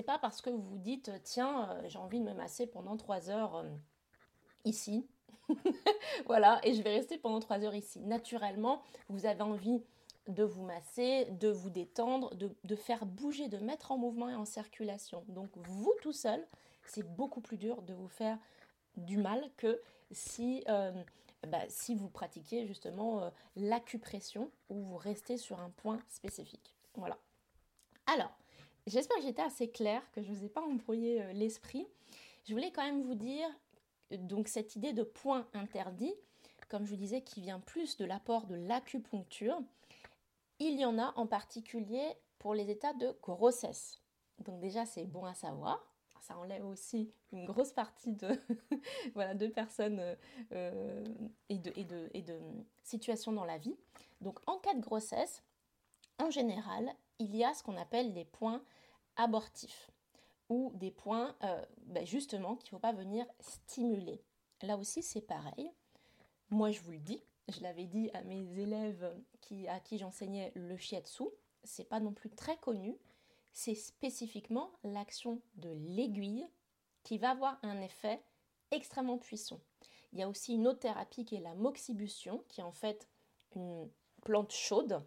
pas 0.08 0.18
parce 0.18 0.42
que 0.42 0.50
vous 0.50 0.78
dites 0.78 1.12
tiens, 1.26 1.70
euh, 1.72 1.82
j'ai 1.90 2.00
envie 2.00 2.22
de 2.22 2.24
me 2.24 2.34
masser 2.34 2.68
pendant 2.68 2.96
trois 2.96 3.30
heures 3.30 3.58
euh, 3.58 3.70
ici. 4.64 5.06
voilà, 6.26 6.62
et 6.64 6.74
je 6.74 6.82
vais 6.82 6.96
rester 6.96 7.18
pendant 7.18 7.42
trois 7.42 7.62
heures 7.66 7.76
ici. 7.76 8.00
Naturellement, 8.00 8.82
vous 9.10 9.26
avez 9.26 9.42
envie 9.42 9.84
de 10.30 10.44
vous 10.44 10.64
masser, 10.64 11.26
de 11.32 11.50
vous 11.50 11.70
détendre, 11.70 12.34
de, 12.34 12.76
faire 12.78 13.06
bouger, 13.06 13.50
de 13.50 13.58
mettre 13.58 13.92
en 13.92 13.98
mouvement 13.98 14.30
et 14.30 14.36
en 14.36 14.46
circulation. 14.46 15.26
Donc 15.28 15.50
vous 15.58 15.94
tout 16.02 16.14
seul, 16.14 16.48
c'est 16.86 17.04
beaucoup 17.04 17.42
plus 17.42 17.58
dur 17.58 17.82
de 17.82 17.94
vous 17.94 18.08
faire 18.08 18.38
du 18.96 19.18
mal 19.18 19.44
que 19.58 19.82
si 20.12 20.64
bah, 21.46 21.66
vous 21.90 22.10
pratiquez 22.10 22.66
justement 22.68 23.34
l'acupression 23.58 24.50
où 24.70 24.80
vous 24.80 24.98
restez 24.98 25.36
sur 25.36 25.60
un 25.60 25.72
point 25.72 26.00
spécifique. 26.08 26.74
Voilà. 26.96 27.18
Alors, 28.12 28.32
j'espère 28.88 29.18
que 29.18 29.24
j'étais 29.24 29.44
assez 29.44 29.70
claire, 29.70 30.02
que 30.14 30.24
je 30.24 30.32
ne 30.32 30.36
vous 30.36 30.44
ai 30.44 30.50
pas 30.50 30.62
embrouillé 30.62 31.22
euh, 31.22 31.34
l'esprit. 31.34 31.86
Je 32.46 32.54
voulais 32.54 32.72
quand 32.72 32.84
même 32.84 33.04
vous 33.04 33.14
dire, 33.14 33.48
donc 34.10 34.48
cette 34.48 34.76
idée 34.76 34.94
de 34.94 35.04
point 35.04 35.48
interdit, 35.54 36.16
comme 36.70 36.86
je 36.86 36.90
vous 36.90 36.96
disais, 36.96 37.22
qui 37.22 37.40
vient 37.40 37.60
plus 37.60 37.98
de 37.98 38.06
l'apport 38.06 38.48
de 38.48 38.56
l'acupuncture, 38.56 39.62
il 40.58 40.80
y 40.80 40.86
en 40.86 40.98
a 40.98 41.14
en 41.18 41.28
particulier 41.28 42.08
pour 42.40 42.56
les 42.56 42.72
états 42.72 42.94
de 42.94 43.16
grossesse. 43.22 44.02
Donc 44.40 44.60
déjà, 44.60 44.88
c'est 44.88 45.06
bon 45.06 45.26
à 45.26 45.36
savoir 45.36 45.86
ça 46.30 46.38
enlève 46.38 46.66
aussi 46.66 47.12
une 47.32 47.46
grosse 47.46 47.72
partie 47.72 48.14
de, 48.14 48.28
voilà, 49.16 49.34
de 49.34 49.48
personnes 49.48 50.00
euh, 50.52 51.04
et, 51.50 51.58
de, 51.58 51.72
et, 51.76 51.84
de, 51.84 52.10
et 52.14 52.22
de 52.22 52.40
situations 52.84 53.32
dans 53.32 53.46
la 53.46 53.58
vie. 53.58 53.76
Donc 54.22 54.40
en 54.46 54.60
cas 54.60 54.76
de 54.76 54.80
grossesse, 54.80 55.44
en 56.20 56.30
général, 56.30 56.94
il 57.18 57.36
y 57.36 57.44
a 57.44 57.54
ce 57.54 57.64
qu'on 57.64 57.78
appelle 57.78 58.14
les 58.14 58.26
points 58.26 58.62
abortifs 59.16 59.90
ou 60.50 60.72
des 60.76 60.92
points 60.92 61.36
euh, 61.44 61.66
ben 61.84 62.06
justement 62.06 62.56
qu'il 62.56 62.68
ne 62.68 62.72
faut 62.72 62.80
pas 62.80 62.94
venir 62.94 63.26
stimuler. 63.40 64.22
Là 64.62 64.78
aussi, 64.78 65.04
c'est 65.04 65.22
pareil. 65.22 65.72
Moi, 66.50 66.72
je 66.72 66.82
vous 66.82 66.92
le 66.92 67.00
dis, 67.00 67.22
je 67.48 67.62
l'avais 67.62 67.86
dit 67.86 68.10
à 68.14 68.24
mes 68.24 68.60
élèves 68.60 69.14
qui, 69.42 69.68
à 69.68 69.80
qui 69.80 69.98
j'enseignais 69.98 70.52
le 70.56 70.78
shiatsu, 70.78 71.24
c'est 71.64 71.84
pas 71.84 72.00
non 72.00 72.14
plus 72.14 72.30
très 72.30 72.58
connu, 72.58 72.98
c'est 73.52 73.76
spécifiquement 73.76 74.72
l'action 74.84 75.42
de 75.56 75.70
l'aiguille 75.70 76.48
qui 77.04 77.18
va 77.18 77.32
avoir 77.32 77.60
un 77.64 77.82
effet 77.82 78.22
extrêmement 78.72 79.18
puissant. 79.18 79.60
Il 80.12 80.20
y 80.20 80.24
a 80.24 80.30
aussi 80.30 80.54
une 80.54 80.68
autre 80.68 80.80
thérapie 80.80 81.26
qui 81.26 81.36
est 81.36 81.42
la 81.42 81.56
moxibustion, 81.56 82.44
qui 82.48 82.62
est 82.62 82.64
en 82.64 82.72
fait 82.72 83.08
une 83.56 83.90
plante 84.24 84.52
chaude 84.52 85.04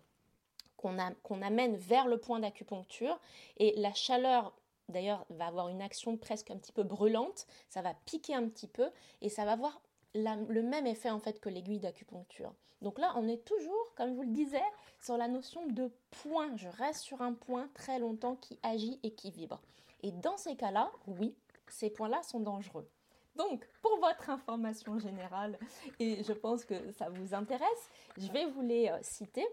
qu'on 0.82 1.42
amène 1.42 1.76
vers 1.76 2.06
le 2.08 2.18
point 2.18 2.40
d'acupuncture. 2.40 3.18
Et 3.56 3.74
la 3.76 3.92
chaleur, 3.94 4.52
d'ailleurs, 4.88 5.24
va 5.30 5.46
avoir 5.46 5.68
une 5.68 5.82
action 5.82 6.16
presque 6.16 6.50
un 6.50 6.56
petit 6.56 6.72
peu 6.72 6.82
brûlante. 6.82 7.46
Ça 7.68 7.82
va 7.82 7.94
piquer 8.06 8.34
un 8.34 8.48
petit 8.48 8.68
peu 8.68 8.90
et 9.20 9.28
ça 9.28 9.44
va 9.44 9.52
avoir 9.52 9.80
le 10.14 10.62
même 10.62 10.86
effet 10.86 11.10
en 11.10 11.18
fait 11.18 11.40
que 11.40 11.48
l'aiguille 11.48 11.80
d'acupuncture. 11.80 12.52
Donc 12.82 12.98
là, 12.98 13.12
on 13.16 13.28
est 13.28 13.44
toujours, 13.44 13.92
comme 13.96 14.10
je 14.10 14.14
vous 14.14 14.22
le 14.22 14.32
disais, 14.32 14.62
sur 15.00 15.16
la 15.16 15.28
notion 15.28 15.66
de 15.66 15.90
point. 16.22 16.54
Je 16.56 16.68
reste 16.68 17.00
sur 17.00 17.22
un 17.22 17.32
point 17.32 17.68
très 17.74 17.98
longtemps 17.98 18.36
qui 18.36 18.58
agit 18.62 18.98
et 19.02 19.12
qui 19.12 19.30
vibre. 19.30 19.60
Et 20.02 20.10
dans 20.10 20.36
ces 20.36 20.56
cas-là, 20.56 20.90
oui, 21.06 21.34
ces 21.68 21.90
points-là 21.90 22.22
sont 22.22 22.40
dangereux. 22.40 22.88
Donc, 23.36 23.66
pour 23.80 23.98
votre 23.98 24.28
information 24.28 24.98
générale, 24.98 25.58
et 26.00 26.22
je 26.22 26.32
pense 26.32 26.64
que 26.64 26.90
ça 26.92 27.08
vous 27.08 27.34
intéresse, 27.34 27.90
je 28.18 28.30
vais 28.30 28.44
vous 28.46 28.60
les 28.60 28.88
euh, 28.88 28.98
citer. 29.00 29.46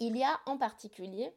Il 0.00 0.16
y 0.16 0.24
a 0.24 0.40
en 0.46 0.56
particulier 0.56 1.32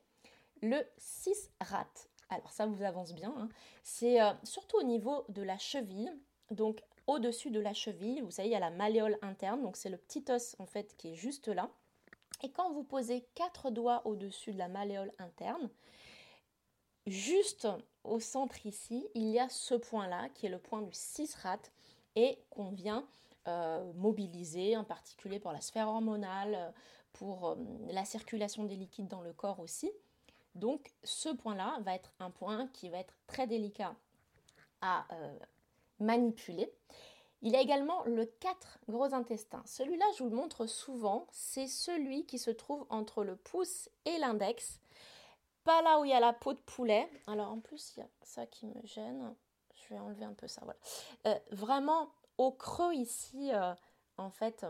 le 0.62 0.82
6 0.98 1.52
rat. 1.62 1.88
Alors 2.30 2.52
ça 2.52 2.66
vous 2.66 2.84
avance 2.84 3.14
bien. 3.14 3.34
Hein. 3.38 3.50
C'est 3.84 4.22
euh, 4.22 4.32
surtout 4.44 4.78
au 4.78 4.84
niveau 4.84 5.26
de 5.30 5.42
la 5.42 5.58
cheville. 5.58 6.12
Donc 6.52 6.82
au-dessus 7.08 7.52
de 7.52 7.60
la 7.60 7.74
cheville. 7.74 8.22
Vous 8.22 8.32
savez, 8.32 8.50
il 8.50 8.52
y 8.52 8.56
a 8.56 8.60
la 8.60 8.70
malléole 8.70 9.18
interne, 9.22 9.62
donc 9.62 9.76
c'est 9.78 9.90
le 9.90 9.98
petit 9.98 10.24
os 10.30 10.56
en 10.60 10.66
fait 10.66 10.96
qui 10.98 11.10
est 11.10 11.16
juste 11.16 11.48
là. 11.48 11.70
Et 12.44 12.52
quand 12.52 12.72
vous 12.72 12.84
posez 12.84 13.28
quatre 13.36 13.70
doigts 13.70 14.02
au-dessus 14.06 14.54
de 14.54 14.58
la 14.58 14.68
malléole 14.68 15.12
interne, 15.20 15.70
juste 17.06 17.68
au 18.04 18.20
centre 18.20 18.66
ici, 18.66 19.08
il 19.14 19.30
y 19.30 19.40
a 19.40 19.50
ce 19.50 19.76
point-là 19.76 20.30
qui 20.30 20.48
est 20.48 20.50
le 20.50 20.58
point 20.58 20.82
du 20.82 20.94
6 20.94 21.36
rat 21.36 21.60
et 22.16 22.40
qu'on 22.50 22.70
vient 22.72 23.06
euh, 23.48 23.92
mobiliser, 23.94 24.76
en 24.76 24.84
particulier 24.84 25.40
pour 25.40 25.52
la 25.52 25.62
sphère 25.62 25.88
hormonale, 25.88 26.74
pour 27.14 27.50
euh, 27.50 27.56
la 27.90 28.06
circulation 28.06 28.64
des 28.64 28.76
liquides 28.76 29.08
dans 29.08 29.22
le 29.22 29.34
corps 29.34 29.60
aussi. 29.60 29.92
Donc 30.56 30.92
ce 31.04 31.30
point-là 31.30 31.78
va 31.82 31.96
être 31.96 32.12
un 32.20 32.30
point 32.30 32.68
qui 32.74 32.90
va 32.90 32.98
être 32.98 33.16
très 33.28 33.48
délicat 33.48 33.96
à, 34.82 35.06
euh, 35.14 35.40
manipuler. 36.00 36.72
Il 37.42 37.52
y 37.52 37.56
a 37.56 37.62
également 37.62 38.04
le 38.04 38.26
4 38.26 38.80
gros 38.88 39.14
intestin. 39.14 39.64
Celui-là, 39.66 40.06
je 40.16 40.24
vous 40.24 40.30
le 40.30 40.36
montre 40.36 40.68
souvent, 40.68 41.28
c'est 41.32 41.68
celui 41.68 42.26
qui 42.26 42.38
se 42.38 42.52
trouve 42.52 42.86
entre 42.90 43.24
le 43.24 43.36
pouce 43.36 43.90
et 44.06 44.18
l'index. 44.20 44.80
Pas 45.64 45.82
là 45.82 46.00
où 46.00 46.06
il 46.06 46.12
y 46.12 46.14
a 46.14 46.20
la 46.20 46.34
peau 46.34 46.54
de 46.54 46.60
poulet. 46.60 47.10
Alors 47.28 47.52
en 47.52 47.60
plus, 47.60 47.94
il 47.96 48.02
y 48.02 48.04
a 48.04 48.10
ça 48.22 48.46
qui 48.46 48.68
me 48.68 48.86
gêne. 48.86 49.36
Je 49.76 49.94
vais 49.94 50.00
enlever 50.00 50.26
un 50.26 50.34
peu 50.34 50.48
ça, 50.48 50.62
voilà. 50.64 50.80
Euh, 51.28 51.40
vraiment 51.52 52.12
au 52.38 52.52
creux 52.52 52.94
ici, 52.94 53.52
en 54.18 54.30
fait, 54.30 54.66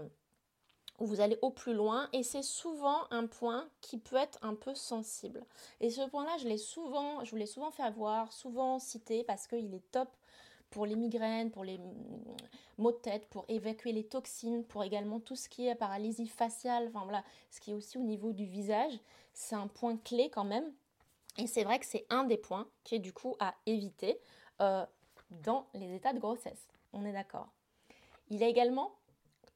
où 1.01 1.05
vous 1.05 1.19
allez 1.19 1.37
au 1.41 1.49
plus 1.49 1.73
loin. 1.73 2.07
Et 2.13 2.23
c'est 2.23 2.43
souvent 2.43 3.07
un 3.09 3.25
point 3.25 3.67
qui 3.81 3.97
peut 3.97 4.15
être 4.15 4.37
un 4.43 4.53
peu 4.53 4.75
sensible. 4.75 5.43
Et 5.79 5.89
ce 5.89 6.07
point-là, 6.07 6.37
je 6.39 6.47
l'ai 6.47 6.59
souvent, 6.59 7.25
je 7.25 7.35
vous 7.35 7.45
souvent 7.47 7.71
fait 7.71 7.83
avoir, 7.83 8.31
souvent 8.31 8.77
cité 8.77 9.23
parce 9.23 9.47
qu'il 9.47 9.73
est 9.73 9.91
top 9.91 10.09
pour 10.69 10.85
les 10.85 10.95
migraines, 10.95 11.51
pour 11.51 11.63
les 11.63 11.79
maux 12.77 12.91
de 12.91 12.97
tête, 12.97 13.27
pour 13.29 13.45
évacuer 13.49 13.91
les 13.91 14.05
toxines, 14.05 14.63
pour 14.63 14.83
également 14.83 15.19
tout 15.19 15.35
ce 15.35 15.49
qui 15.49 15.67
est 15.67 15.75
paralysie 15.75 16.27
faciale, 16.27 16.87
enfin 16.89 17.03
voilà, 17.03 17.23
ce 17.49 17.59
qui 17.59 17.71
est 17.71 17.73
aussi 17.73 17.97
au 17.97 18.03
niveau 18.03 18.31
du 18.31 18.45
visage. 18.45 18.93
C'est 19.33 19.55
un 19.55 19.67
point 19.67 19.97
clé 19.97 20.29
quand 20.29 20.45
même. 20.45 20.71
Et 21.37 21.47
c'est 21.47 21.63
vrai 21.63 21.79
que 21.79 21.85
c'est 21.85 22.05
un 22.09 22.25
des 22.25 22.37
points 22.37 22.67
qui 22.83 22.95
est 22.95 22.99
du 22.99 23.11
coup 23.11 23.35
à 23.39 23.55
éviter 23.65 24.19
euh, 24.61 24.85
dans 25.43 25.65
les 25.73 25.95
états 25.95 26.13
de 26.13 26.19
grossesse. 26.19 26.67
On 26.93 27.05
est 27.05 27.13
d'accord. 27.13 27.49
Il 28.29 28.37
y 28.37 28.43
a 28.43 28.47
également, 28.47 28.91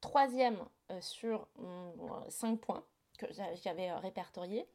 troisième 0.02 0.58
sur 1.02 1.48
cinq 2.30 2.60
points 2.60 2.84
que 3.18 3.26
j'avais 3.64 3.92
répertorié, 3.94 4.68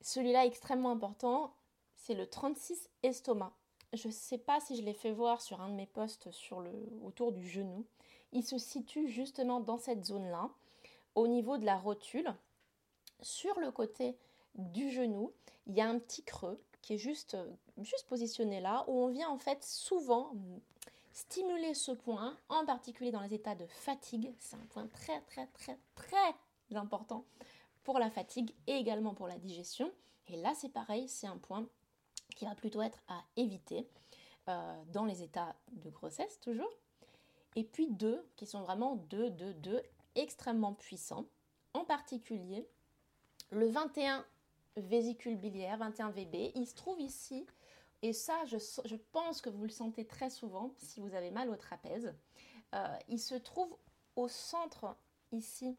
celui-là 0.00 0.46
extrêmement 0.46 0.90
important, 0.90 1.54
c'est 1.94 2.14
le 2.14 2.28
36 2.28 2.88
estomac. 3.02 3.52
Je 3.92 4.08
ne 4.08 4.12
sais 4.12 4.38
pas 4.38 4.60
si 4.60 4.76
je 4.76 4.82
l'ai 4.82 4.94
fait 4.94 5.12
voir 5.12 5.40
sur 5.40 5.60
un 5.60 5.68
de 5.68 5.74
mes 5.74 5.86
posts 5.86 6.30
sur 6.30 6.60
le, 6.60 6.70
autour 7.02 7.32
du 7.32 7.48
genou. 7.48 7.86
Il 8.32 8.44
se 8.44 8.58
situe 8.58 9.08
justement 9.08 9.60
dans 9.60 9.78
cette 9.78 10.04
zone-là, 10.04 10.50
au 11.14 11.28
niveau 11.28 11.56
de 11.56 11.64
la 11.64 11.76
rotule. 11.76 12.34
Sur 13.22 13.58
le 13.58 13.70
côté 13.70 14.16
du 14.54 14.90
genou, 14.90 15.32
il 15.66 15.74
y 15.74 15.80
a 15.80 15.88
un 15.88 15.98
petit 15.98 16.22
creux 16.22 16.62
qui 16.82 16.94
est 16.94 16.98
juste, 16.98 17.36
juste 17.78 18.06
positionné 18.06 18.60
là, 18.60 18.84
où 18.86 18.92
on 18.92 19.08
vient 19.08 19.28
en 19.28 19.38
fait 19.38 19.64
souvent 19.64 20.32
stimuler 21.16 21.72
ce 21.72 21.92
point, 21.92 22.36
en 22.50 22.66
particulier 22.66 23.10
dans 23.10 23.22
les 23.22 23.32
états 23.32 23.54
de 23.54 23.66
fatigue. 23.66 24.34
C'est 24.38 24.56
un 24.56 24.66
point 24.68 24.86
très 24.88 25.22
très 25.22 25.46
très 25.46 25.78
très 25.94 26.34
important 26.74 27.24
pour 27.84 27.98
la 27.98 28.10
fatigue 28.10 28.52
et 28.66 28.74
également 28.74 29.14
pour 29.14 29.26
la 29.26 29.38
digestion. 29.38 29.90
Et 30.28 30.36
là, 30.36 30.52
c'est 30.54 30.68
pareil, 30.68 31.08
c'est 31.08 31.26
un 31.26 31.38
point 31.38 31.66
qui 32.34 32.44
va 32.44 32.54
plutôt 32.54 32.82
être 32.82 32.98
à 33.08 33.24
éviter 33.36 33.88
euh, 34.48 34.82
dans 34.92 35.06
les 35.06 35.22
états 35.22 35.56
de 35.72 35.88
grossesse 35.88 36.38
toujours. 36.40 36.70
Et 37.54 37.64
puis 37.64 37.88
deux, 37.88 38.22
qui 38.36 38.44
sont 38.44 38.60
vraiment 38.60 38.96
deux, 38.96 39.30
deux, 39.30 39.54
deux 39.54 39.80
extrêmement 40.16 40.74
puissants. 40.74 41.24
En 41.72 41.84
particulier, 41.84 42.68
le 43.50 43.68
21 43.68 44.26
vésicule 44.76 45.36
biliaire, 45.36 45.78
21 45.78 46.10
VB, 46.10 46.52
il 46.54 46.66
se 46.66 46.74
trouve 46.74 47.00
ici. 47.00 47.46
Et 48.02 48.12
ça, 48.12 48.34
je, 48.44 48.96
pense 49.12 49.40
que 49.40 49.50
vous 49.50 49.64
le 49.64 49.70
sentez 49.70 50.04
très 50.06 50.30
souvent 50.30 50.74
si 50.78 51.00
vous 51.00 51.14
avez 51.14 51.30
mal 51.30 51.48
au 51.48 51.56
trapèze. 51.56 52.14
Euh, 52.74 52.96
il 53.08 53.18
se 53.18 53.34
trouve 53.34 53.76
au 54.16 54.28
centre 54.28 54.96
ici 55.32 55.76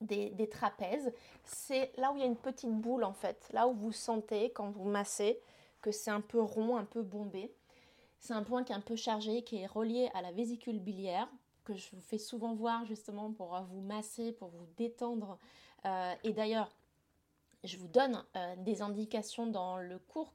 des, 0.00 0.48
trapèzes, 0.48 1.12
c'est 1.44 1.92
là 1.96 2.12
où 2.12 2.16
il 2.16 2.20
y 2.20 2.22
a 2.22 2.26
une 2.26 2.36
petite 2.36 2.70
boule 2.70 3.02
en 3.02 3.12
fait, 3.12 3.48
là 3.52 3.66
où 3.66 3.74
vous 3.74 3.92
sentez 3.92 4.52
quand 4.52 4.70
vous 4.70 4.84
massez 4.84 5.40
que 5.82 5.90
c'est 5.90 6.10
un 6.10 6.20
peu 6.20 6.40
rond, 6.40 6.76
un 6.76 6.84
peu 6.84 7.02
bombé. 7.02 7.52
C'est 8.20 8.32
un 8.32 8.42
point 8.42 8.64
qui 8.64 8.72
est 8.72 8.76
un 8.76 8.80
peu 8.80 8.96
chargé, 8.96 9.42
qui 9.42 9.58
est 9.58 9.66
relié 9.66 10.10
à 10.14 10.22
la 10.22 10.32
vésicule 10.32 10.80
biliaire, 10.80 11.28
que 11.64 11.74
je 11.74 11.90
vous 11.92 12.00
fais 12.00 12.18
souvent 12.18 12.54
voir 12.54 12.84
justement 12.84 13.32
pour 13.32 13.60
vous 13.70 13.80
masser, 13.80 14.32
pour 14.32 14.48
vous 14.48 14.66
détendre. 14.76 15.38
Euh, 15.84 16.14
et 16.24 16.32
d'ailleurs, 16.32 16.70
je 17.64 17.76
vous 17.76 17.88
donne 17.88 18.24
euh, 18.36 18.54
des 18.56 18.82
indications 18.82 19.46
dans 19.46 19.78
le 19.78 19.98
cours 19.98 20.32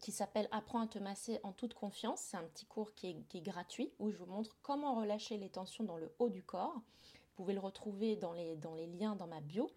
qui 0.00 0.12
s'appelle 0.12 0.48
Apprends 0.52 0.82
à 0.82 0.86
te 0.86 0.98
masser 0.98 1.40
en 1.42 1.52
toute 1.52 1.74
confiance. 1.74 2.20
C'est 2.20 2.36
un 2.36 2.44
petit 2.44 2.66
cours 2.66 2.94
qui 2.94 3.08
est, 3.08 3.40
gratuit 3.40 3.92
où 3.98 4.10
je 4.10 4.16
vous 4.16 4.26
montre 4.26 4.56
comment 4.62 4.94
relâcher 4.94 5.36
les 5.36 5.48
tensions 5.48 5.84
dans 5.84 5.96
le 5.96 6.14
haut 6.18 6.28
du 6.28 6.42
corps. 6.42 6.74
Vous 6.74 7.34
pouvez 7.36 7.54
le 7.54 7.60
retrouver 7.60 8.16
dans 8.16 8.32
les, 8.32 8.56
dans 8.56 8.74
les 8.74 8.86
liens 8.86 9.16
dans 9.16 9.26
ma 9.26 9.40
bio. 9.40 9.70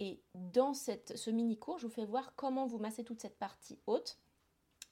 Et 0.00 0.20
dans 0.34 0.74
cette, 0.74 1.16
ce 1.16 1.30
mini-cours, 1.30 1.78
je 1.78 1.86
vous 1.86 1.92
fais 1.92 2.04
voir 2.04 2.34
comment 2.34 2.66
vous 2.66 2.78
massez 2.78 3.04
toute 3.04 3.20
cette 3.20 3.38
partie 3.38 3.78
haute 3.86 4.18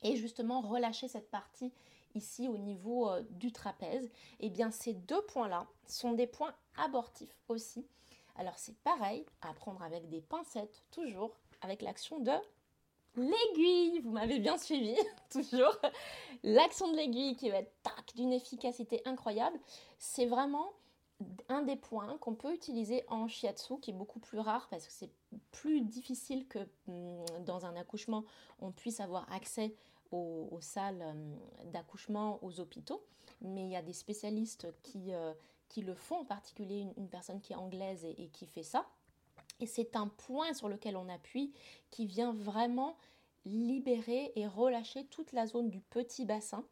et 0.03 0.17
justement 0.17 0.61
relâcher 0.61 1.09
cette 1.09 1.31
partie 1.31 1.73
ici 2.15 2.49
au 2.49 2.57
niveau 2.57 3.11
euh, 3.11 3.23
du 3.31 3.53
trapèze. 3.53 4.05
Et 4.41 4.47
eh 4.47 4.51
bien 4.51 4.71
ces 4.71 4.95
deux 4.95 5.23
points-là 5.23 5.67
sont 5.87 6.12
des 6.12 6.27
points 6.27 6.55
abortifs 6.77 7.35
aussi. 7.49 7.87
Alors 8.37 8.59
c'est 8.59 8.77
pareil, 8.79 9.25
à 9.41 9.53
prendre 9.53 9.83
avec 9.83 10.09
des 10.09 10.21
pincettes, 10.21 10.83
toujours 10.91 11.37
avec 11.61 11.83
l'action 11.83 12.21
de 12.21 12.33
l'aiguille. 13.17 14.01
Vous 14.01 14.11
m'avez 14.11 14.39
bien 14.39 14.59
suivi, 14.59 14.97
toujours. 15.30 15.76
L'action 16.43 16.91
de 16.91 16.97
l'aiguille 16.97 17.37
qui 17.37 17.50
va 17.50 17.59
être 17.59 17.73
tac 17.83 18.15
d'une 18.17 18.33
efficacité 18.33 19.02
incroyable. 19.04 19.59
C'est 19.99 20.26
vraiment 20.26 20.73
un 21.49 21.63
des 21.63 21.76
points 21.76 22.17
qu'on 22.19 22.35
peut 22.35 22.52
utiliser 22.52 23.04
en 23.09 23.28
shiatsu, 23.28 23.78
qui 23.80 23.91
est 23.91 23.95
beaucoup 23.95 24.19
plus 24.19 24.39
rare 24.39 24.67
parce 24.71 24.87
que 24.87 24.93
c'est 24.93 25.11
plus 25.52 25.80
difficile 25.83 26.47
que 26.49 26.59
mm, 26.87 27.45
dans 27.45 27.67
un 27.67 27.76
accouchement, 27.76 28.25
on 28.61 28.73
puisse 28.73 29.00
avoir 29.00 29.30
accès 29.33 29.75
aux, 30.11 30.59
salles 30.61 31.02
euh, 31.02 31.71
d'accouchement, 31.73 32.39
aux 32.43 32.61
hôpitaux. 32.61 33.02
Mais 33.41 33.65
il 33.65 33.71
y 33.71 33.76
a 33.76 33.83
des 33.83 33.95
spécialistes 33.95 34.67
qui, 34.83 35.15
euh, 35.15 35.33
le 35.80 35.95
font, 35.95 36.21
en 36.21 36.25
particulier 36.25 36.87
une, 36.97 37.08
personne 37.08 37.41
qui 37.41 37.52
est 37.52 37.56
anglaise 37.56 38.04
et, 38.04 38.28
qui 38.28 38.47
fait 38.47 38.63
ça. 38.63 38.87
Et 39.61 39.67
c'est 39.67 39.97
un 39.97 40.08
point 40.08 40.52
sur 40.54 40.69
lequel 40.69 40.97
on 40.97 41.08
appuie 41.08 41.52
qui 41.91 42.06
vient 42.06 42.32
vraiment 42.32 42.97
libérer 43.45 44.32
et 44.37 44.47
relâcher 44.47 45.06
toute 45.06 45.32
la 45.32 45.47
zone 45.47 45.71
du 45.71 45.80
petit 45.80 46.25
bassin. 46.25 46.65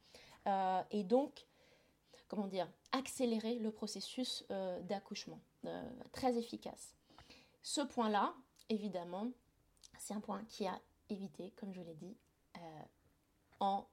Euh, 0.47 0.83
et 0.91 1.05
donc, 1.05 1.47
comment 2.29 2.47
dire, 2.47 2.69
accélérer 2.93 3.59
le 3.59 3.71
processus 3.71 4.45
euh, 4.51 4.81
d'accouchement. 4.83 5.41
Euh, 5.67 5.83
très 6.13 6.39
efficace. 6.39 6.95
Ce 7.63 7.81
point-là, 7.81 8.35
évidemment, 8.69 9.29
c'est 9.99 10.15
un 10.15 10.21
point 10.21 10.43
qui 10.49 10.67
a 10.67 10.81
évité, 11.09 11.53
comme 11.57 11.75
je 11.75 11.83
l'ai 11.83 11.95
dit, 11.95 12.17
en 13.59 13.87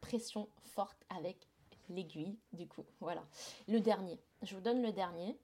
pression 0.00 0.48
forte 0.62 1.04
avec 1.10 1.46
l'aiguille, 1.88 2.36
du 2.52 2.66
coup. 2.66 2.84
Voilà. 3.00 3.24
Le 3.68 3.80
dernier, 3.80 4.18
je 4.42 4.54
vous 4.54 4.60
donne 4.60 4.82
le 4.82 4.92
dernier, 4.92 5.36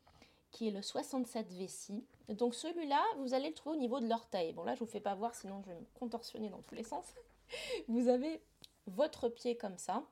qui 0.50 0.68
est 0.68 0.70
le 0.70 0.82
67 0.82 1.52
Vessie. 1.52 2.04
Donc 2.28 2.54
celui-là, 2.54 3.02
vous 3.18 3.34
allez 3.34 3.48
le 3.48 3.54
trouver 3.54 3.76
au 3.76 3.80
niveau 3.80 4.00
de 4.00 4.08
l'orteil. 4.08 4.52
Bon 4.52 4.64
là, 4.64 4.74
je 4.74 4.82
ne 4.82 4.86
vous 4.86 4.90
fais 4.90 5.00
pas 5.00 5.14
voir, 5.14 5.34
sinon 5.34 5.62
je 5.62 5.70
vais 5.70 5.78
me 5.78 5.86
contorsionner 5.94 6.48
dans 6.48 6.62
tous 6.62 6.74
les 6.74 6.84
sens. 6.84 7.04
Vous 7.88 8.08
avez 8.08 8.40
votre 8.86 9.28
pied 9.28 9.56
comme 9.56 9.76
ça, 9.76 10.04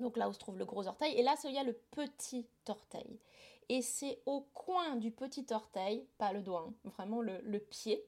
donc 0.00 0.16
là 0.16 0.28
où 0.28 0.32
se 0.32 0.38
trouve 0.38 0.58
le 0.58 0.64
gros 0.64 0.86
orteil. 0.86 1.14
Et 1.14 1.22
là, 1.22 1.36
il 1.44 1.52
y 1.52 1.58
a 1.58 1.62
le 1.62 1.74
petit 1.92 2.46
orteil. 2.68 3.20
Et 3.68 3.82
c'est 3.82 4.20
au 4.26 4.42
coin 4.52 4.96
du 4.96 5.10
petit 5.10 5.46
orteil, 5.50 6.06
pas 6.18 6.32
le 6.32 6.42
doigt, 6.42 6.68
hein, 6.68 6.90
vraiment 6.96 7.20
le, 7.20 7.40
le, 7.42 7.58
pied, 7.58 8.04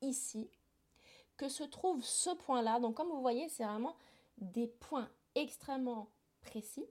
ici, 0.00 0.50
que 1.36 1.48
se 1.48 1.64
trouve 1.64 2.02
ce 2.02 2.30
point-là. 2.30 2.80
Donc 2.80 2.96
comme 2.96 3.08
vous 3.08 3.20
voyez, 3.20 3.48
c'est 3.48 3.64
vraiment 3.64 3.96
des 4.38 4.66
points 4.66 5.08
extrêmement 5.34 6.08
précis. 6.42 6.86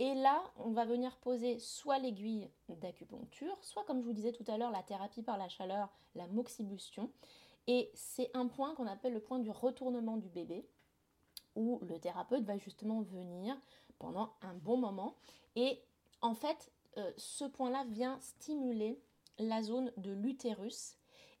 Et 0.00 0.14
là, 0.14 0.44
on 0.56 0.70
va 0.70 0.84
venir 0.84 1.16
poser 1.18 1.58
soit 1.58 1.98
l'aiguille 1.98 2.48
d'acupuncture, 2.68 3.56
soit 3.62 3.84
comme 3.84 4.00
je 4.00 4.06
vous 4.06 4.12
disais 4.12 4.32
tout 4.32 4.44
à 4.46 4.56
l'heure, 4.56 4.70
la 4.70 4.82
thérapie 4.82 5.22
par 5.22 5.38
la 5.38 5.48
chaleur, 5.48 5.88
la 6.14 6.28
moxibustion. 6.28 7.10
Et 7.66 7.90
c'est 7.94 8.30
un 8.34 8.46
point 8.46 8.74
qu'on 8.74 8.86
appelle 8.86 9.12
le 9.12 9.20
point 9.20 9.40
du 9.40 9.50
retournement 9.50 10.16
du 10.16 10.28
bébé, 10.28 10.64
où 11.56 11.80
le 11.82 11.98
thérapeute 11.98 12.44
va 12.44 12.56
justement 12.56 13.02
venir 13.02 13.60
pendant 13.98 14.34
un 14.42 14.54
bon 14.54 14.76
moment. 14.76 15.16
Et 15.56 15.82
en 16.20 16.34
fait, 16.34 16.70
euh, 16.96 17.12
ce 17.16 17.44
point-là 17.44 17.84
vient 17.88 18.18
stimuler 18.20 19.00
la 19.38 19.62
zone 19.62 19.92
de 19.96 20.12
l'utérus 20.12 20.96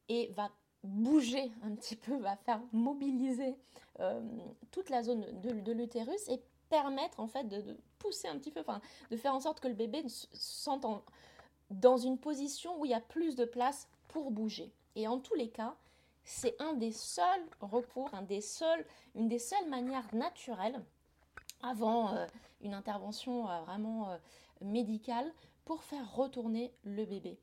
et 0.08 0.28
va 0.32 0.50
bouger 0.82 1.50
un 1.62 1.74
petit 1.74 1.96
peu, 1.96 2.16
va 2.18 2.36
faire 2.36 2.60
mobiliser 2.72 3.56
euh, 4.00 4.20
toute 4.70 4.90
la 4.90 5.02
zone 5.02 5.26
de, 5.40 5.72
l'utérus 5.72 6.28
et 6.28 6.40
permettre 6.68 7.20
en 7.20 7.26
fait 7.26 7.44
de, 7.44 7.76
pousser 7.98 8.28
un 8.28 8.38
petit 8.38 8.50
peu, 8.50 8.60
enfin 8.60 8.80
de 9.10 9.16
faire 9.16 9.34
en 9.34 9.40
sorte 9.40 9.60
que 9.60 9.68
le 9.68 9.74
bébé 9.74 10.08
se 10.08 10.26
sente 10.32 10.86
dans 11.70 11.96
une 11.96 12.18
position 12.18 12.80
où 12.80 12.84
il 12.84 12.90
y 12.90 12.94
a 12.94 13.00
plus 13.00 13.36
de 13.36 13.44
place 13.44 13.88
pour 14.08 14.30
bouger. 14.30 14.72
Et 14.94 15.06
en 15.06 15.18
tous 15.18 15.34
les 15.34 15.48
cas, 15.50 15.76
c'est 16.24 16.60
un 16.60 16.74
des 16.74 16.92
seuls 16.92 17.46
recours, 17.60 18.12
un 18.14 18.22
des 18.22 18.40
seuls, 18.40 18.84
une 19.14 19.28
des 19.28 19.38
seules 19.38 19.68
manières 19.68 20.14
naturelles 20.14 20.82
avant 21.62 22.14
euh, 22.14 22.26
une 22.60 22.74
intervention 22.74 23.48
euh, 23.48 23.60
vraiment 23.62 24.10
euh, 24.10 24.18
médicale 24.60 25.32
pour 25.64 25.82
faire 25.82 26.14
retourner 26.14 26.72
le 26.84 27.04
bébé. 27.04 27.38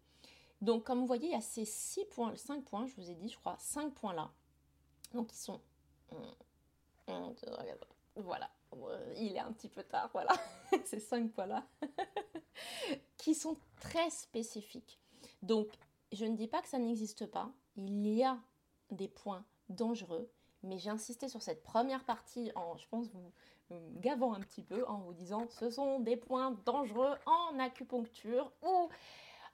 Donc 0.61 0.83
comme 0.83 0.99
vous 0.99 1.07
voyez, 1.07 1.27
il 1.27 1.33
y 1.33 1.35
a 1.35 1.41
ces 1.41 1.65
6 1.65 2.05
points, 2.05 2.35
5 2.35 2.63
points, 2.63 2.87
je 2.87 2.95
vous 2.95 3.09
ai 3.09 3.15
dit, 3.15 3.29
je 3.29 3.37
crois, 3.37 3.55
5 3.59 3.93
points 3.93 4.13
là. 4.13 4.31
Donc 5.13 5.31
ils 5.33 5.37
sont... 5.37 5.61
Voilà, 8.15 8.49
il 9.17 9.35
est 9.35 9.39
un 9.39 9.51
petit 9.51 9.69
peu 9.69 9.83
tard, 9.83 10.09
voilà, 10.13 10.33
ces 10.85 10.99
5 10.99 11.31
points 11.31 11.45
là, 11.45 11.65
qui 13.17 13.35
sont 13.35 13.57
très 13.79 14.09
spécifiques. 14.09 14.99
Donc 15.41 15.67
je 16.11 16.25
ne 16.25 16.35
dis 16.35 16.47
pas 16.47 16.61
que 16.61 16.67
ça 16.67 16.79
n'existe 16.79 17.25
pas, 17.25 17.51
il 17.75 18.07
y 18.07 18.23
a 18.23 18.37
des 18.91 19.07
points 19.07 19.45
dangereux, 19.69 20.29
mais 20.63 20.77
j'ai 20.77 20.89
insisté 20.89 21.27
sur 21.27 21.41
cette 21.41 21.63
première 21.63 22.03
partie 22.03 22.51
en, 22.55 22.77
je 22.77 22.87
pense, 22.87 23.07
vous, 23.09 23.31
gavant 23.97 24.33
un 24.33 24.39
petit 24.41 24.61
peu 24.61 24.85
en 24.87 24.99
vous 24.99 25.13
disant 25.13 25.47
ce 25.49 25.69
sont 25.69 25.99
des 25.99 26.17
points 26.17 26.51
dangereux 26.65 27.15
en 27.25 27.57
acupuncture 27.59 28.51
ou 28.63 28.89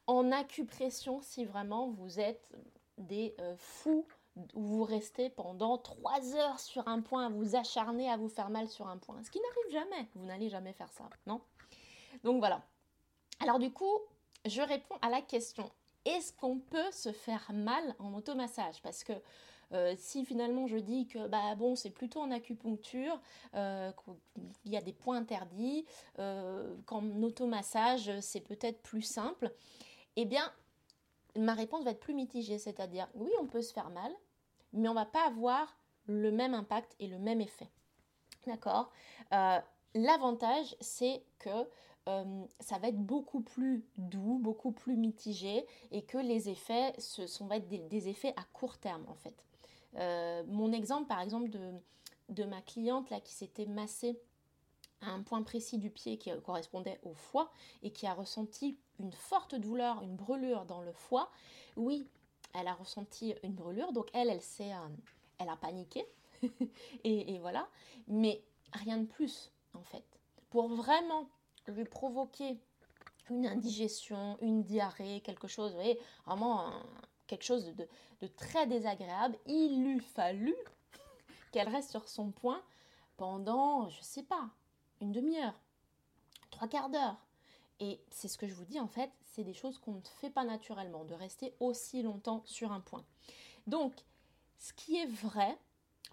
en 0.08 0.32
acupression 0.32 1.22
si 1.22 1.46
vraiment 1.46 1.90
vous 1.90 2.20
êtes 2.20 2.52
des 2.98 3.36
euh, 3.40 3.56
fous 3.58 4.06
où 4.54 4.62
vous 4.62 4.84
restez 4.84 5.30
pendant 5.30 5.78
trois 5.78 6.36
heures 6.36 6.60
sur 6.60 6.88
un 6.88 7.02
point, 7.02 7.30
vous 7.30 7.56
acharner, 7.56 8.10
à 8.10 8.17
vous 8.17 8.30
faire 8.30 8.50
mal 8.50 8.67
sur 8.70 8.88
un 8.88 8.98
point. 8.98 9.22
Ce 9.24 9.32
qui 9.32 9.39
n'arrive 9.39 9.84
jamais. 9.84 10.08
Vous 10.15 10.26
n'allez 10.26 10.50
jamais 10.50 10.74
faire 10.74 10.91
ça, 10.91 11.10
non? 11.28 11.41
Donc 12.24 12.39
voilà. 12.39 12.62
Alors 13.39 13.60
du 13.60 13.72
coup, 13.72 14.00
je 14.46 14.62
réponds 14.62 14.98
à 15.02 15.10
la 15.10 15.22
question 15.22 15.70
est-ce 16.06 16.34
qu'on 16.34 16.60
peut 16.60 16.91
se 16.91 17.12
faire 17.12 17.52
mal 17.54 17.96
en 18.00 18.13
automassage? 18.13 18.82
Parce 18.82 19.04
que 19.04 19.13
euh, 19.74 19.94
si 19.98 20.26
finalement 20.26 20.67
je 20.67 20.78
dis 20.78 21.08
que 21.08 21.28
bah 21.28 21.56
bon 21.56 21.76
c'est 21.76 21.91
plutôt 21.91 22.20
en 22.20 22.32
acupuncture, 22.32 23.20
euh, 23.56 23.91
qu'il 24.63 24.72
y 24.72 24.78
a 24.78 24.82
des 24.82 24.94
points 24.94 25.17
interdits, 25.17 25.86
euh, 26.20 26.76
qu'en 26.86 27.06
automassage 27.22 28.12
c'est 28.20 28.41
peut-être 28.41 28.82
plus 28.82 29.02
simple, 29.02 29.54
eh 30.15 30.26
bien 30.26 30.52
ma 31.38 31.54
réponse 31.54 31.84
va 31.84 31.91
être 31.91 32.00
plus 32.00 32.13
mitigée, 32.13 32.58
c'est-à-dire 32.58 33.08
oui 33.15 33.30
on 33.41 33.46
peut 33.46 33.62
se 33.62 33.74
faire 33.74 33.89
mal, 33.89 34.12
mais 34.74 34.89
on 34.89 34.94
va 34.94 35.06
pas 35.06 35.26
avoir 35.26 35.78
le 36.08 36.32
même 36.32 36.54
impact 36.54 36.96
et 37.00 37.08
le 37.08 37.20
même 37.20 37.41
effet. 37.41 37.70
D'accord? 38.48 38.91
L'avantage 39.94 40.76
c'est 40.80 41.24
que 41.39 41.67
ça 42.60 42.78
va 42.80 42.88
être 42.88 42.98
beaucoup 42.98 43.41
plus 43.41 43.86
doux, 43.98 44.39
beaucoup 44.39 44.72
plus 44.72 44.98
mitigé 44.98 45.65
et 45.91 46.02
que 46.02 46.17
les 46.17 46.50
effets 46.50 46.94
ce 46.98 47.28
sont, 47.28 47.50
être 47.52 47.67
des, 47.67 48.10
effets 48.10 48.34
à 48.38 48.44
court 48.54 48.78
terme 48.78 49.06
en 49.08 49.15
fait. 49.15 49.46
Euh, 49.98 50.44
mon 50.48 50.72
exemple, 50.72 51.08
par 51.08 51.22
exemple, 51.22 51.50
de, 52.30 52.44
ma 52.46 52.62
cliente 52.62 53.10
là, 53.10 53.20
qui 53.20 53.34
s'était 53.34 53.65
massée 53.65 54.20
un 55.02 55.22
point 55.22 55.42
précis 55.44 55.78
du 55.78 55.90
pied 55.90 56.18
qui 56.18 56.32
correspondait 56.44 57.00
au 57.04 57.14
foie 57.14 57.52
et 57.84 57.92
qui 57.92 58.08
a 58.08 58.14
ressenti 58.14 58.78
une 59.00 59.12
forte 59.12 59.56
douleur, 59.56 60.02
une 60.04 60.16
brûlure 60.16 60.66
dans 60.66 60.82
le 60.82 60.94
foie, 60.94 61.32
oui, 61.76 62.08
elle 62.54 62.68
a 62.68 62.74
ressenti 62.74 63.34
une 63.44 63.54
brûlure, 63.54 63.94
donc 63.94 64.10
elle, 64.14 64.30
elle 64.30 64.42
s'est, 64.42 64.74
euh, 64.74 64.88
elle 65.40 65.50
a 65.50 65.56
paniqué, 65.56 66.06
et, 67.04 67.40
voilà, 67.40 67.68
mais 68.08 68.44
rien 68.74 68.98
de 68.98 69.06
plus 69.06 69.52
en 69.74 69.84
fait. 69.84 70.04
Pour 70.50 70.68
vraiment 70.68 71.30
lui 71.68 71.86
provoquer 71.86 72.60
une 73.30 73.46
indigestion, 73.46 74.38
une 74.42 74.64
diarrhée, 74.64 75.22
quelque 75.22 75.48
chose, 75.48 75.76
vraiment 76.26 76.72
quelque 77.28 77.44
chose 77.44 77.74
de, 77.76 78.28
très 78.28 78.68
désagréable, 78.68 79.38
il 79.46 79.84
lui 79.84 80.00
fallut 80.00 80.56
qu'elle 81.52 81.70
reste 81.70 81.92
sur 81.92 82.10
son 82.10 82.32
point 82.32 82.62
pendant, 83.16 83.88
je 83.90 84.02
sais 84.02 84.24
pas, 84.24 84.50
une 85.02 85.12
demi-heure, 85.12 85.60
trois 86.50 86.68
quarts 86.68 86.90
d'heure. 86.90 87.18
Et 87.80 88.00
c'est 88.12 88.28
ce 88.28 88.38
que 88.38 88.48
je 88.48 88.54
vous 88.54 88.66
dis 88.66 88.80
en 88.80 88.88
fait, 88.88 89.12
c'est 89.26 89.44
des 89.44 89.54
choses 89.54 89.80
qu'on 89.80 89.94
ne 89.94 90.02
fait 90.20 90.30
pas 90.30 90.44
naturellement, 90.44 91.04
de 91.04 91.16
rester 91.16 91.56
aussi 91.60 92.04
longtemps 92.04 92.44
sur 92.46 92.72
un 92.72 92.80
point. 92.80 93.04
Donc, 93.68 93.94
ce 94.60 94.74
qui 94.74 94.98
est 94.98 95.08
vrai 95.08 95.58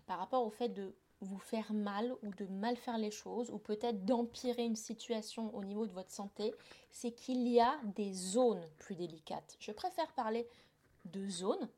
par 0.07 0.18
rapport 0.18 0.44
au 0.46 0.51
fait 0.51 0.70
de 0.70 0.94
vous 1.20 1.38
faire 1.38 1.72
mal 1.72 2.14
ou 2.22 2.31
de 2.35 2.46
mal 2.46 2.77
faire 2.77 2.96
les 2.96 3.11
choses 3.11 3.51
ou 3.51 3.59
peut-être 3.59 4.05
d'empirer 4.05 4.64
une 4.64 4.77
situation 4.77 5.55
au 5.55 5.64
niveau 5.64 5.87
de 5.87 5.92
votre 5.92 6.11
santé, 6.11 6.55
c'est 6.90 7.12
qu'il 7.12 7.46
y 7.48 7.61
a 7.61 7.79
des 7.85 8.12
zones 8.12 8.64
plus 8.79 8.94
délicates. 8.94 9.57
Je 9.59 9.72
préfère 9.72 10.11
parler 10.12 10.48
de 11.05 11.29
zone 11.29 11.68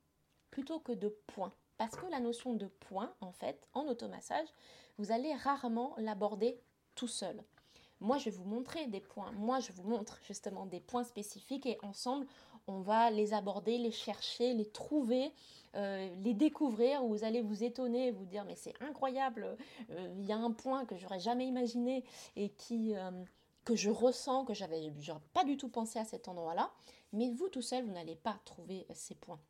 plutôt 0.51 0.79
que 0.79 0.93
de 0.93 1.09
point. 1.27 1.53
Parce 1.79 1.97
que 1.97 2.07
la 2.07 2.21
notion 2.21 2.53
de 2.53 2.67
point, 2.67 3.15
en 3.23 3.33
fait, 3.33 3.67
en 3.73 3.87
automassage, 3.89 4.49
vous 4.99 5.13
allez 5.13 5.33
rarement 5.35 5.95
l'aborder 5.97 6.61
tout 6.95 7.09
seul. 7.09 7.43
Moi, 8.01 8.17
je 8.17 8.27
vais 8.27 8.31
vous 8.31 8.45
montrer 8.45 8.87
des 8.87 9.01
points. 9.01 9.31
Moi, 9.33 9.61
je 9.61 9.73
vous 9.73 9.83
montre 9.83 10.19
justement 10.27 10.65
des 10.65 10.81
points 10.81 11.05
spécifiques 11.05 11.67
et 11.67 11.79
ensemble, 11.83 12.27
on 12.67 12.81
va 12.81 13.11
les 13.11 13.35
aborder, 13.35 13.79
les 13.79 13.91
chercher, 13.91 14.55
les 14.55 14.69
trouver, 14.69 15.33
euh, 15.75 16.09
les 16.23 16.35
découvrir. 16.35 17.05
Vous 17.05 17.25
allez 17.25 17.43
vous 17.43 17.63
étonner, 17.63 18.11
vous 18.11 18.25
dire 18.25 18.45
mais 18.45 18.57
c'est 18.57 18.75
incroyable. 18.81 19.57
Euh, 19.91 20.15
il 20.19 20.25
y 20.25 20.33
a 20.33 20.37
un 20.37 20.51
point 20.51 20.85
que 20.85 20.97
j'aurais 20.97 21.21
jamais 21.21 21.47
imaginé 21.47 22.05
et 22.37 22.51
qui 22.51 22.95
euh, 22.97 23.11
que 23.65 23.77
je 23.77 23.91
ressens, 23.91 24.45
que 24.45 24.55
j'avais 24.55 24.91
pas 25.33 25.45
du 25.45 25.57
tout 25.57 25.69
pensé 25.69 25.99
à 25.99 26.05
cet 26.05 26.29
endroit-là. 26.29 26.71
Mais 27.13 27.31
vous 27.31 27.49
tout 27.49 27.63
seul, 27.63 27.85
vous 27.85 27.93
n'allez 27.93 28.17
pas 28.17 28.39
trouver 28.45 28.87
ces 28.95 29.15
points. 29.15 29.41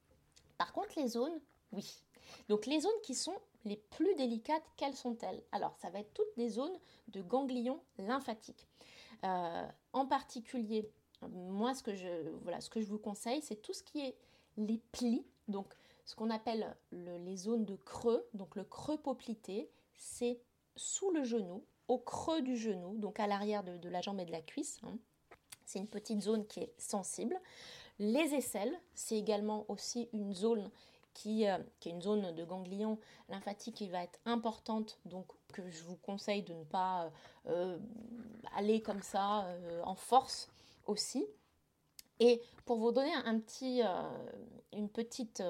Par 0.59 0.73
contre, 0.73 0.91
les 0.97 1.09
zones, 1.09 1.41
oui. 1.73 2.03
Donc 2.49 2.67
les 2.67 2.81
zones 2.81 3.01
qui 3.03 3.15
sont 3.15 3.37
les 3.65 3.77
plus 3.77 4.15
délicates, 4.15 4.65
quelles 4.77 4.97
sont-elles? 4.97 5.43
Alors, 5.53 5.77
ça 5.77 5.91
va 5.91 6.01
être 6.01 6.13
toutes 6.15 6.37
les 6.37 6.49
zones 6.49 6.79
de 7.09 7.23
ganglions 7.23 7.81
lymphatiques. 7.99 8.67
Euh, 9.25 9.67
en 9.93 10.07
particulier, 10.07 10.91
moi, 11.29 11.75
ce 11.75 11.83
que 11.83 11.95
je, 11.95 12.31
voilà, 12.43 12.61
ce 12.61 12.71
que 12.71 12.81
je 12.81 12.87
vous 12.87 12.99
conseille, 12.99 13.43
c'est 13.43 13.57
tout 13.57 13.75
ce 13.75 13.83
qui 13.83 14.01
est 14.01 14.17
les 14.57 14.79
plis, 14.93 15.25
donc 15.49 15.73
ce 16.05 16.15
qu'on 16.15 16.31
appelle 16.31 16.77
les 16.93 17.37
zones 17.37 17.65
de 17.65 17.77
creux, 17.77 18.27
donc 18.35 18.57
le 18.57 18.65
creux 18.65 18.99
poplité, 18.99 19.71
c'est 19.95 20.41
sous 20.77 21.11
le 21.11 21.25
genou, 21.25 21.65
au 21.89 21.99
creux 21.99 22.43
du 22.43 22.57
genou, 22.57 22.97
donc 22.99 23.21
à 23.21 23.27
l'arrière 23.27 23.63
de, 23.63 23.89
la 23.89 24.01
jambe 24.01 24.21
et 24.21 24.25
de 24.25 24.33
la 24.33 24.41
cuisse. 24.41 24.81
Hein. 24.85 24.99
C'est 25.67 25.79
une 25.79 25.89
petite 25.89 26.23
zone 26.23 26.47
qui 26.47 26.61
est 26.61 26.75
sensible. 26.79 27.37
Les 27.99 28.35
aisselles, 28.35 28.77
c'est 28.95 29.17
également 29.17 29.67
aussi 29.69 30.09
une 30.13 30.33
zone 30.33 30.71
qui, 31.15 31.47
euh, 31.47 31.59
qui, 31.81 31.89
est 31.89 31.93
une 31.93 32.03
zone 32.03 32.35
de 32.35 32.45
ganglion 32.45 32.99
lymphatique 33.29 33.77
qui 33.77 33.89
va 33.89 34.03
être 34.03 34.19
importante, 34.25 34.99
donc 35.05 35.27
que 35.53 35.69
je 35.71 35.83
vous 35.85 35.97
conseille 35.97 36.43
de 36.43 36.55
ne 36.55 36.65
pas 36.65 37.05
euh, 37.05 37.09
euh, 37.49 37.79
aller 38.57 38.81
comme 38.81 39.03
ça 39.03 39.47
en 39.85 39.95
force 39.95 40.49
aussi. 40.87 41.27
Et 42.19 42.43
pour 42.67 42.79
vous 42.79 42.93
donner 42.93 43.13
un 43.25 43.39
petit, 43.39 43.81
une 44.73 44.91
petite 44.91 45.43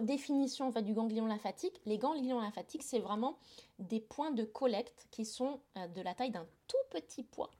définition 0.00 0.68
en 0.68 0.72
fait, 0.72 0.82
du 0.82 0.94
ganglion 0.94 1.26
lymphatique, 1.26 1.80
les 1.86 1.98
ganglions 1.98 2.40
lymphatiques, 2.40 2.82
c'est 2.82 2.98
vraiment 2.98 3.38
des 3.78 4.00
points 4.00 4.32
de 4.32 4.44
collecte 4.44 5.06
qui 5.10 5.24
sont 5.24 5.60
de 5.76 6.00
la 6.00 6.14
taille 6.14 6.32
d'un 6.32 6.46
tout 6.66 6.76
petit 6.90 7.22
pois 7.22 7.50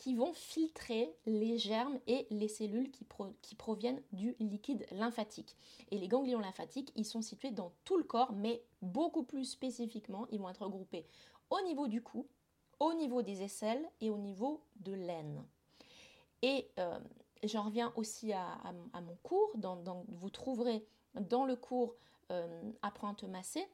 qui 0.00 0.14
vont 0.14 0.32
filtrer 0.32 1.14
les 1.26 1.58
germes 1.58 1.98
et 2.06 2.26
les 2.30 2.48
cellules 2.48 2.90
qui, 2.90 3.54
proviennent 3.54 4.00
du 4.12 4.34
liquide 4.40 4.86
lymphatique. 4.92 5.58
Et 5.90 5.98
les 5.98 6.08
ganglions 6.08 6.38
lymphatiques, 6.38 6.90
ils 6.96 7.04
sont 7.04 7.20
situés 7.20 7.50
dans 7.50 7.70
tout 7.84 7.98
le 7.98 8.04
corps, 8.04 8.32
mais 8.32 8.62
beaucoup 8.80 9.24
plus 9.24 9.44
spécifiquement, 9.44 10.26
ils 10.30 10.40
vont 10.40 10.48
être 10.48 10.62
regroupés 10.64 11.04
au 11.50 11.60
niveau 11.66 11.86
du 11.86 12.00
cou, 12.00 12.26
au 12.78 12.94
niveau 12.94 13.20
des 13.20 13.42
aisselles 13.42 13.86
et 14.00 14.08
au 14.08 14.16
niveau 14.16 14.62
de 14.76 14.94
l'aine. 14.94 15.44
Et 16.40 16.70
euh, 16.78 16.98
j'en 17.44 17.64
reviens 17.64 17.92
aussi 17.94 18.32
à, 18.32 18.72
mon 19.02 19.16
cours. 19.22 19.50
Dans, 19.56 20.06
vous 20.08 20.30
trouverez 20.30 20.82
dans 21.14 21.44
le 21.44 21.56
cours 21.56 21.94
euh, 22.32 22.72
masser 23.28 23.68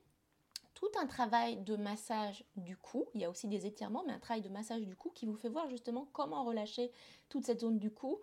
tout 0.77 0.91
un 1.01 1.07
travail 1.07 1.57
de 1.63 1.75
massage 1.75 2.45
du 2.57 2.77
cou. 2.77 3.07
Il 3.15 3.23
y 3.23 3.25
a 3.25 3.31
aussi 3.31 3.49
des 3.49 3.67
étirements, 3.67 4.05
mais 4.07 4.13
un 4.13 4.19
travail 4.19 4.43
de 4.43 4.51
massage 4.51 4.83
du 4.83 4.95
cou 4.95 5.11
qui 5.11 5.25
vous 5.25 5.35
fait 5.35 5.49
voir 5.49 5.69
justement 5.71 6.07
comment 6.13 6.45
relâcher 6.45 6.93
toute 7.31 7.47
cette 7.47 7.61
zone 7.61 7.79
du 7.79 7.91
cou 7.91 8.21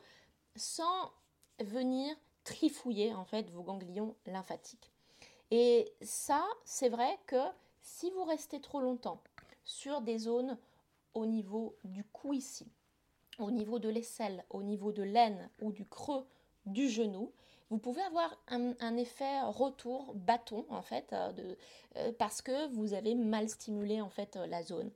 sans 0.55 1.11
venir 1.59 2.15
trifouiller 2.43 3.13
en 3.13 3.25
fait 3.25 3.49
vos 3.49 3.63
ganglions 3.63 4.15
lymphatiques. 4.27 4.91
Et 5.49 5.91
ça, 6.01 6.45
c'est 6.63 6.89
vrai 6.89 7.17
que 7.25 7.41
si 7.81 8.11
vous 8.11 8.23
restez 8.23 8.61
trop 8.61 8.79
longtemps 8.79 9.21
sur 9.65 10.01
des 10.01 10.19
zones 10.19 10.57
au 11.15 11.25
niveau 11.25 11.75
du 11.83 12.03
cou 12.03 12.33
ici, 12.33 12.67
au 13.39 13.49
niveau 13.49 13.79
de 13.79 13.89
l'aisselle, 13.89 14.45
au 14.51 14.61
niveau 14.61 14.91
de 14.91 15.03
l'aine 15.03 15.49
ou 15.59 15.71
du 15.71 15.85
creux 15.85 16.25
du 16.67 16.87
genou, 16.87 17.31
vous 17.73 17.79
pouvez 17.79 18.03
avoir 18.03 18.37
un, 18.49 18.97
effet 18.97 19.41
retour 19.41 20.13
bâton 20.13 20.63
en 20.69 20.83
fait 20.83 21.11
euh, 21.11 21.55
euh, 21.95 22.11
parce 22.19 22.43
que 22.43 22.71
vous 22.71 22.93
avez 22.93 23.15
mal 23.15 23.49
stimulé 23.49 23.99
en 23.99 24.09
fait 24.09 24.35
euh, 24.35 24.45
la 24.45 24.61
zone. 24.61 24.91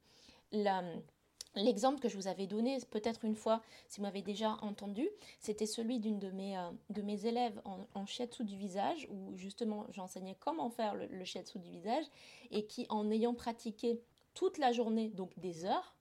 L'exemple 1.56 2.00
que 2.00 2.08
je 2.08 2.16
vous 2.16 2.28
avais 2.28 2.46
donné, 2.46 2.78
peut-être 2.92 3.26
une 3.26 3.34
fois, 3.34 3.64
si 3.88 3.98
vous 3.98 4.04
m'avez 4.04 4.22
déjà 4.22 4.60
entendu, 4.62 5.10
c'était 5.40 5.66
celui 5.66 5.98
d'une 5.98 6.20
de 6.20 6.30
mes, 6.30 6.56
de 6.92 7.02
mes 7.02 7.26
élèves 7.26 7.60
en, 7.66 7.80
en 7.96 8.06
shiatsu 8.06 8.44
du 8.44 8.56
visage, 8.56 9.08
où 9.10 9.36
justement 9.36 9.88
j'enseignais 9.90 10.38
comment 10.40 10.70
faire 10.70 10.94
le, 10.94 11.08
le 11.08 11.26
shiatsu 11.26 11.58
du 11.58 11.72
visage, 11.72 12.06
et 12.52 12.68
qui, 12.68 12.86
en 12.90 13.10
ayant 13.10 13.34
pratiqué 13.34 14.00
toute 14.36 14.60
la 14.60 14.72
journée, 14.72 15.10
donc 15.10 15.32
des 15.40 15.66
heures, 15.66 15.96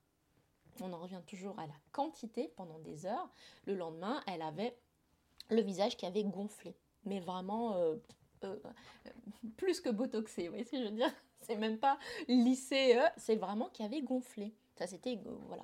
on 0.83 0.93
en 0.93 0.99
revient 0.99 1.23
toujours 1.27 1.59
à 1.59 1.67
la 1.67 1.77
quantité 1.91 2.53
pendant 2.57 2.79
des 2.81 3.07
heures, 3.07 3.31
le 3.65 3.77
lendemain, 3.77 4.23
elle 4.27 4.43
avait 4.43 4.77
le 5.51 5.63
visage 5.63 5.97
qui 5.97 6.07
avait 6.07 6.25
gonflé. 6.25 6.75
Mais 7.05 7.21
vraiment 7.21 7.77
euh, 7.77 7.97
euh, 8.45 8.57
plus 9.57 9.81
que 9.81 9.91
botoxé, 9.91 10.45
vous 10.45 10.51
voyez 10.51 10.65
ce 10.65 10.73
que 10.73 10.79
je 10.79 10.85
veux 10.85 10.91
dire? 10.91 11.13
C'est 11.41 11.57
même 11.57 11.79
pas 11.79 11.99
lissé, 12.27 12.97
euh, 12.97 13.07
c'est 13.17 13.37
vraiment 13.37 13.69
qui 13.69 13.85
avait 13.85 14.03
gonflé. 14.03 14.53
Ça 14.75 14.89
c'était 14.89 15.21
voilà 15.47 15.63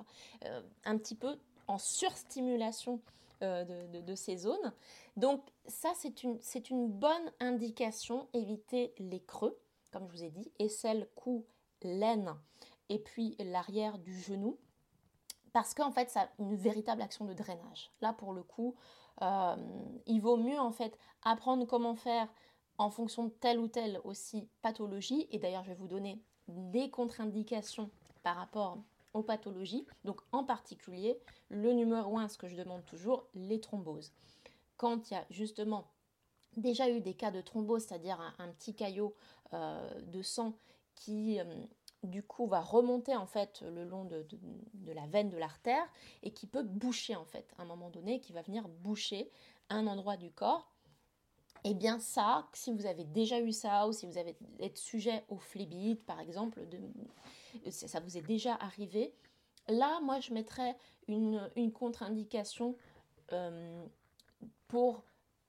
un 0.85 0.97
petit 0.97 1.15
peu 1.15 1.35
en 1.67 1.77
surstimulation 1.77 3.01
de, 3.41 4.15
ces 4.15 4.37
zones. 4.37 4.71
Donc 5.17 5.43
ça 5.67 5.91
c'est 5.95 6.23
une, 6.23 6.39
une 6.69 6.87
bonne 6.87 7.33
indication, 7.41 8.29
éviter 8.33 8.93
les 8.97 9.19
creux, 9.19 9.59
comme 9.91 10.07
je 10.07 10.13
vous 10.13 10.23
ai 10.23 10.29
dit, 10.29 10.49
aisselle, 10.59 11.09
cou, 11.15 11.45
laine 11.81 12.33
et 12.87 12.99
puis 12.99 13.35
l'arrière 13.39 13.97
du 13.97 14.17
genou 14.17 14.57
parce 15.53 15.75
qu'en 15.75 15.91
fait, 15.91 16.09
ça 16.09 16.21
a 16.21 16.29
une 16.39 16.55
véritable 16.55 17.01
action 17.01 17.25
de 17.25 17.33
drainage. 17.33 17.91
Là, 18.01 18.11
pour 18.11 18.33
le 18.33 18.41
coup, 18.41 18.75
euh, 19.21 19.55
il 20.05 20.19
vaut 20.19 20.37
mieux 20.37 20.59
en 20.59 20.71
fait 20.71 20.97
apprendre 21.23 21.65
comment 21.65 21.95
faire 21.95 22.27
en 22.77 22.89
fonction 22.89 23.25
de 23.25 23.29
telle 23.29 23.59
ou 23.59 23.67
telle 23.67 23.99
aussi 24.03 24.49
pathologie, 24.61 25.27
et 25.31 25.39
d'ailleurs 25.39 25.63
je 25.63 25.69
vais 25.69 25.75
vous 25.75 25.87
donner 25.87 26.21
des 26.47 26.89
contre-indications 26.89 27.89
par 28.23 28.35
rapport 28.35 28.79
aux 29.13 29.23
pathologies. 29.23 29.85
Donc 30.03 30.21
en 30.31 30.43
particulier, 30.43 31.19
le 31.49 31.71
numéro 31.73 32.17
1, 32.17 32.27
ce 32.27 32.37
que 32.37 32.47
je 32.47 32.55
demande 32.55 32.83
toujours, 32.85 33.27
les 33.35 33.59
thromboses. 33.61 34.11
Quand 34.77 35.09
il 35.09 35.13
y 35.13 35.17
a 35.17 35.25
justement 35.29 35.87
déjà 36.57 36.89
eu 36.89 36.99
des 36.99 37.13
cas 37.13 37.31
de 37.31 37.41
thrombose, 37.41 37.83
c'est-à-dire 37.83 38.19
un, 38.39 38.47
petit 38.49 38.73
caillot 38.73 39.15
euh, 39.53 40.01
de 40.01 40.21
sang 40.21 40.57
qui 40.95 41.39
euh, 41.39 41.43
du 42.07 42.23
coup 42.23 42.47
va 42.47 42.61
remonter 42.61 43.15
en 43.15 43.25
fait 43.25 43.61
le 43.61 43.83
long 43.85 44.05
de, 44.05 44.25
la 44.93 45.05
veine 45.07 45.29
de 45.29 45.37
l'artère 45.37 45.85
et 46.21 46.31
qui 46.31 46.47
peut 46.47 46.63
boucher 46.63 47.15
en 47.15 47.25
fait 47.25 47.53
à 47.57 47.63
un 47.63 47.65
moment 47.65 47.89
donné, 47.89 48.19
qui 48.19 48.33
va 48.33 48.41
venir 48.41 48.67
boucher 48.67 49.29
un 49.69 49.87
endroit 49.87 50.17
du 50.17 50.31
corps. 50.31 50.69
Et 51.65 51.69
eh 51.69 51.73
bien 51.73 51.97
ça, 51.99 52.45
si 52.51 52.73
vous 52.73 52.85
avez 52.85 53.05
déjà 53.05 53.39
eu 53.39 53.53
ça 53.53 53.87
ou 53.87 53.93
si 53.93 54.05
vous 54.05 54.17
avez 54.17 54.35
êtes 54.59 54.77
sujet 54.77 55.23
au 55.29 55.37
phlébite 55.37 56.05
par 56.05 56.19
exemple, 56.19 56.61
ça 57.69 58.01
vous 58.01 58.17
est 58.17 58.21
déjà 58.21 58.55
arrivé, 58.55 59.13
là 59.69 60.01
moi 60.01 60.19
je 60.19 60.33
mettrais 60.33 60.75
une, 61.07 61.71
contre-indication 61.73 62.75
euh, 63.31 63.85
pour 64.67 65.03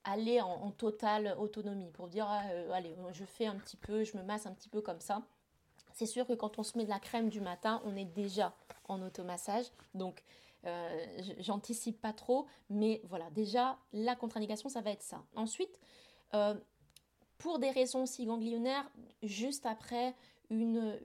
aller 0.05 0.41
en, 0.41 0.71
totale 0.71 1.35
autonomie, 1.37 1.91
pour 1.91 2.07
dire 2.07 2.27
ah, 2.29 2.45
euh, 2.51 2.71
allez 2.71 2.95
je 3.11 3.25
fais 3.25 3.47
un 3.47 3.57
petit 3.57 3.77
peu, 3.77 4.05
je 4.05 4.17
me 4.17 4.23
masse 4.23 4.47
un 4.47 4.53
petit 4.53 4.69
peu 4.69 4.81
comme 4.81 5.01
ça 5.01 5.27
c'est 5.95 6.07
sûr 6.07 6.27
que 6.27 6.33
quand 6.33 6.59
on 6.59 6.63
se 6.63 6.77
met 6.77 6.85
de 6.85 6.91
la 6.91 6.99
crème 6.99 7.31
du 7.31 7.41
matin, 7.41 7.81
on 7.85 7.97
est 7.97 8.05
déjà 8.05 8.53
en 8.89 9.01
automassage. 9.01 9.67
Donc, 9.95 10.25
euh, 10.67 11.07
j'anticipe 11.39 12.01
pas 12.01 12.13
trop, 12.13 12.47
mais 12.69 13.01
voilà, 13.05 13.31
déjà, 13.31 13.79
la 13.93 14.17
contre-indication, 14.17 14.69
ça 14.69 14.81
va 14.81 14.91
être 14.91 15.05
ça. 15.05 15.25
Ensuite, 15.37 15.79
euh, 16.35 16.55
pour 17.39 17.61
des 17.61 17.71
raisons 17.71 18.03
aussi 18.03 18.27
ganglionnaires, 18.27 18.91
juste 19.23 19.67
après 19.67 20.17
une, 20.51 20.99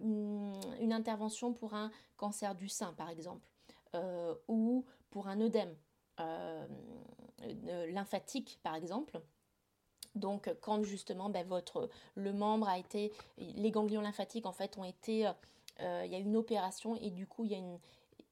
intervention 0.91 1.53
pour 1.53 1.75
un 1.75 1.91
cancer 2.17 2.55
du 2.55 2.67
sein, 2.67 2.93
par 2.93 3.09
exemple, 3.09 3.47
euh, 3.93 4.33
ou 4.47 4.85
pour 5.11 5.27
un 5.27 5.39
œdème 5.39 5.75
lymphatique, 7.87 8.59
par 8.63 8.75
exemple, 8.75 9.21
donc 10.19 10.53
quand 10.61 10.83
justement 10.83 11.29
ben, 11.29 11.45
votre, 11.47 11.89
le 12.15 12.33
membre 12.33 12.67
a 12.67 12.77
été, 12.77 13.11
les 13.37 13.71
ganglions 13.71 14.01
lymphatiques 14.01 14.45
en 14.45 14.51
fait 14.51 14.77
ont 14.77 14.83
été, 14.83 15.27
euh, 15.81 16.03
il 16.05 16.11
y 16.11 16.15
a 16.15 16.19
une 16.19 16.35
opération 16.35 16.95
et 16.95 17.09
du 17.09 17.25
coup 17.25 17.45
il 17.45 17.51
y 17.51 17.55
a 17.55 17.57
une, 17.57 17.79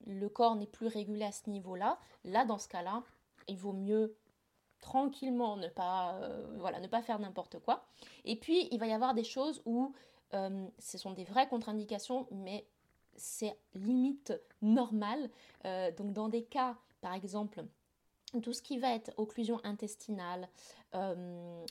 le 0.06 0.30
corps 0.30 0.56
n'est 0.56 0.68
plus 0.68 0.88
régulé 0.88 1.26
à 1.26 1.32
ce 1.32 1.50
niveau-là. 1.50 1.98
Là 2.24 2.46
dans 2.46 2.58
ce 2.58 2.68
cas-là, 2.68 3.04
il 3.48 3.58
vaut 3.58 3.74
mieux 3.74 4.16
tranquillement 4.80 5.58
ne 5.58 5.68
pas, 5.68 6.16
euh, 6.16 6.46
voilà, 6.60 6.80
ne 6.80 6.88
pas 6.88 7.02
faire 7.02 7.20
n'importe 7.20 7.60
quoi. 7.60 7.86
Et 8.26 8.36
puis 8.36 8.68
il 8.72 8.80
va 8.80 8.88
y 8.88 8.94
avoir 8.94 9.14
des 9.14 9.24
choses 9.24 9.62
où 9.66 9.94
euh, 10.34 10.68
ce 10.78 10.98
sont 10.98 11.12
des 11.12 11.24
vraies 11.24 11.48
contre-indications, 11.48 12.28
mais 12.32 12.68
c'est 13.16 13.58
limite 13.74 14.34
normal. 14.62 15.32
donc 15.98 16.14
dans 16.14 16.30
des 16.30 16.44
cas, 16.44 16.78
par 17.02 17.16
exemple, 17.16 17.66
tout 18.42 18.54
ce 18.54 18.62
qui 18.62 18.78
va 18.78 18.94
être 18.94 19.12
occlusion 19.18 19.60
intestinale, 19.64 20.50
euh, 20.96 21.66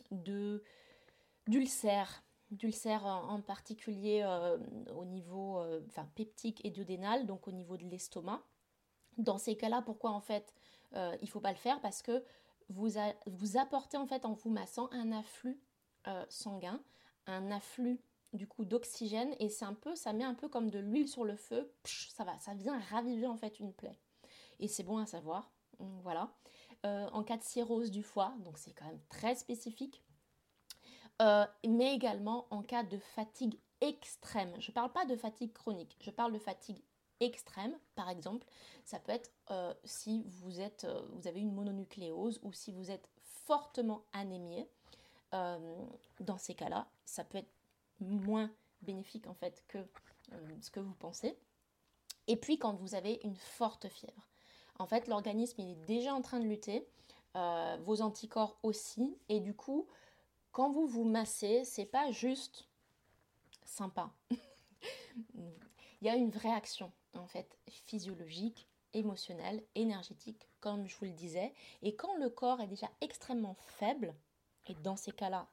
d'ulcères, 1.47 2.23
d'ulcères 2.51 3.07
en, 3.07 3.41
particulier 3.41 4.23
euh, 4.25 4.59
au 4.97 5.05
niveau 5.05 5.59
euh, 5.59 5.81
enfin, 5.89 6.09
peptique 6.15 6.65
et 6.65 6.71
duodénal, 6.71 7.27
donc 7.27 7.49
au 7.49 7.53
niveau 7.53 7.77
de 7.77 7.85
l'estomac. 7.85 8.43
Dans 9.19 9.39
ces 9.39 9.57
cas-là, 9.57 9.83
pourquoi 9.83 10.11
en 10.11 10.21
fait 10.21 10.55
il 10.95 11.19
ne 11.23 11.27
faut 11.27 11.41
pas 11.41 11.51
le 11.51 11.59
faire? 11.59 11.81
Parce 11.81 12.01
que 12.01 12.25
vous, 12.69 12.89
vous 13.27 13.57
apportez 13.59 13.97
en 13.97 14.07
fait 14.07 14.25
en 14.25 14.33
vous 14.33 14.51
massant 14.51 14.89
un 14.93 15.13
afflux 15.13 15.59
sanguin, 16.29 16.81
un 17.27 17.51
afflux 17.51 18.01
du 18.33 18.47
coup 18.47 18.65
d'oxygène 18.65 19.35
et 19.39 19.49
c'est 19.49 19.65
un 19.65 19.75
peu, 19.75 19.95
ça 19.95 20.13
met 20.13 20.25
un 20.25 20.35
peu 20.35 20.49
comme 20.49 20.71
de 20.71 20.79
l'huile 20.79 21.09
sur 21.09 21.25
le 21.25 21.37
feu, 21.37 21.73
ça 21.85 22.25
va, 22.25 22.39
ça 22.39 22.55
vient 22.55 22.79
raviver 22.91 23.27
en 23.27 23.37
fait 23.37 23.59
une 23.61 23.73
plaie. 23.73 23.99
Et 24.59 24.69
c'est 24.69 24.83
bon 24.83 24.99
à 24.99 25.07
savoir, 25.07 25.51
voilà. 25.79 26.33
Euh, 26.85 27.09
en 27.13 27.25
cas 27.25 27.37
de 27.37 27.43
cirrhose 27.43 27.91
du 27.91 28.03
foie, 28.03 28.35
donc 28.45 28.59
c'est 28.59 28.73
quand 28.73 28.87
même 28.87 29.01
très 29.09 29.35
spécifique, 29.35 30.05
euh, 31.23 31.45
mais 31.67 31.95
également 31.95 32.47
en 32.51 32.63
cas 32.63 32.85
de 32.85 32.99
fatigue 32.99 33.59
extrême. 33.81 34.53
Je 34.61 34.71
ne 34.71 34.75
parle 34.75 34.93
pas 34.93 35.05
de 35.05 35.17
fatigue 35.17 35.53
chronique, 35.53 35.97
je 36.01 36.11
parle 36.11 36.33
de 36.33 36.39
fatigue 36.39 36.81
extrême, 37.21 37.77
par 37.95 38.11
exemple. 38.11 38.47
Ça 38.85 39.01
peut 39.01 39.13
être 39.13 39.31
euh, 39.51 39.75
si 39.85 40.23
vous, 40.27 40.61
êtes, 40.61 40.87
vous 41.13 41.27
avez 41.27 41.41
une 41.41 41.53
mononucléose 41.53 42.39
ou 42.43 42.53
si 42.53 42.71
vous 42.73 42.91
êtes 42.91 43.09
fortement 43.23 44.05
anémié. 44.13 44.69
dans 45.33 46.39
ces 46.39 46.55
cas-là, 46.55 46.89
ça 47.05 47.25
peut 47.25 47.39
être 47.39 47.53
moins 48.01 48.51
bénéfique 48.83 49.27
en 49.27 49.35
fait 49.35 49.65
que 49.67 49.79
ce 50.61 50.71
que 50.71 50.81
vous 50.81 50.95
pensez. 50.95 51.37
Et 52.27 52.37
puis 52.37 52.59
quand 52.59 52.75
vous 52.75 52.95
avez 52.95 53.21
une 53.25 53.37
forte 53.37 53.89
fièvre 53.89 54.29
en 54.79 54.87
fait, 54.87 55.09
l'organisme 55.09 55.61
est 55.61 55.75
déjà 55.87 56.15
en 56.15 56.23
train 56.23 56.41
de 56.41 56.47
lutter, 56.47 56.87
euh, 57.37 57.77
vos 57.85 58.03
anticorps 58.03 58.59
aussi, 58.63 59.17
et 59.29 59.41
du 59.41 59.55
coup, 59.55 59.87
quand 60.53 60.71
vous 60.71 60.87
vous 60.87 61.05
massez, 61.05 61.65
c'est 61.65 61.87
pas 61.87 62.11
juste 62.11 62.67
sympa. 63.65 64.11
il 65.35 66.07
y 66.07 66.09
a 66.09 66.17
une 66.17 66.31
vraie 66.31 66.53
action 66.53 66.93
en 67.15 67.27
fait 67.27 67.59
physiologique, 67.69 68.69
émotionnelle, 68.93 69.63
énergétique, 69.75 70.49
comme 70.61 70.87
je 70.87 70.97
vous 70.97 71.07
le 71.07 71.13
disais, 71.13 71.53
et 71.83 71.95
quand 71.95 72.17
le 72.17 72.31
corps 72.31 72.61
est 72.61 72.67
déjà 72.67 72.91
extrêmement 73.01 73.57
faible, 73.67 74.15
et 74.69 74.75
dans 74.83 74.97
ces 74.97 75.13
cas-là, 75.13 75.49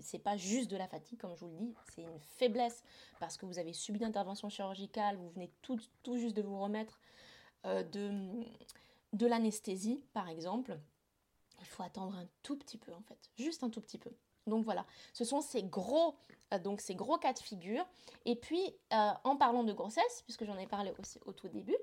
c'est 0.00 0.18
pas 0.18 0.36
juste 0.36 0.70
de 0.70 0.76
la 0.76 0.88
fatigue, 0.88 1.18
comme 1.18 1.34
je 1.36 1.40
vous 1.40 1.50
le 1.50 1.56
dis, 1.56 1.74
c'est 1.94 2.02
une 2.02 2.20
faiblesse 2.20 2.82
parce 3.20 3.36
que 3.36 3.46
vous 3.46 3.58
avez 3.58 3.72
subi 3.72 3.98
une 3.98 4.06
intervention 4.06 4.48
chirurgicale, 4.48 5.16
vous 5.16 5.30
venez 5.30 5.50
tout, 5.62 5.78
juste 6.16 6.36
de 6.36 6.42
vous 6.42 6.58
remettre 6.58 7.00
de, 7.64 8.44
de 9.12 9.26
l'anesthésie, 9.26 10.04
par 10.12 10.28
exemple, 10.28 10.78
il 11.60 11.66
faut 11.66 11.82
attendre 11.82 12.16
un 12.16 12.26
tout 12.42 12.56
petit 12.56 12.78
peu 12.78 12.92
en 12.92 13.02
fait, 13.02 13.18
juste 13.36 13.62
un 13.62 13.70
tout 13.70 13.80
petit 13.80 13.98
peu. 13.98 14.10
Donc 14.48 14.64
voilà, 14.64 14.84
ce 15.12 15.24
sont 15.24 15.40
ces 15.40 15.62
gros, 15.62 16.16
euh, 16.52 16.58
donc 16.58 16.80
ces 16.80 16.94
gros 16.94 17.18
cas 17.18 17.32
de 17.32 17.38
figure. 17.38 17.86
Et 18.24 18.36
puis, 18.36 18.62
euh, 18.92 19.10
en 19.24 19.36
parlant 19.36 19.64
de 19.64 19.72
grossesse, 19.72 20.22
puisque 20.24 20.44
j'en 20.44 20.58
ai 20.58 20.66
parlé 20.66 20.92
aussi 20.98 21.20
au 21.26 21.32
tout 21.32 21.48
début, 21.48 21.76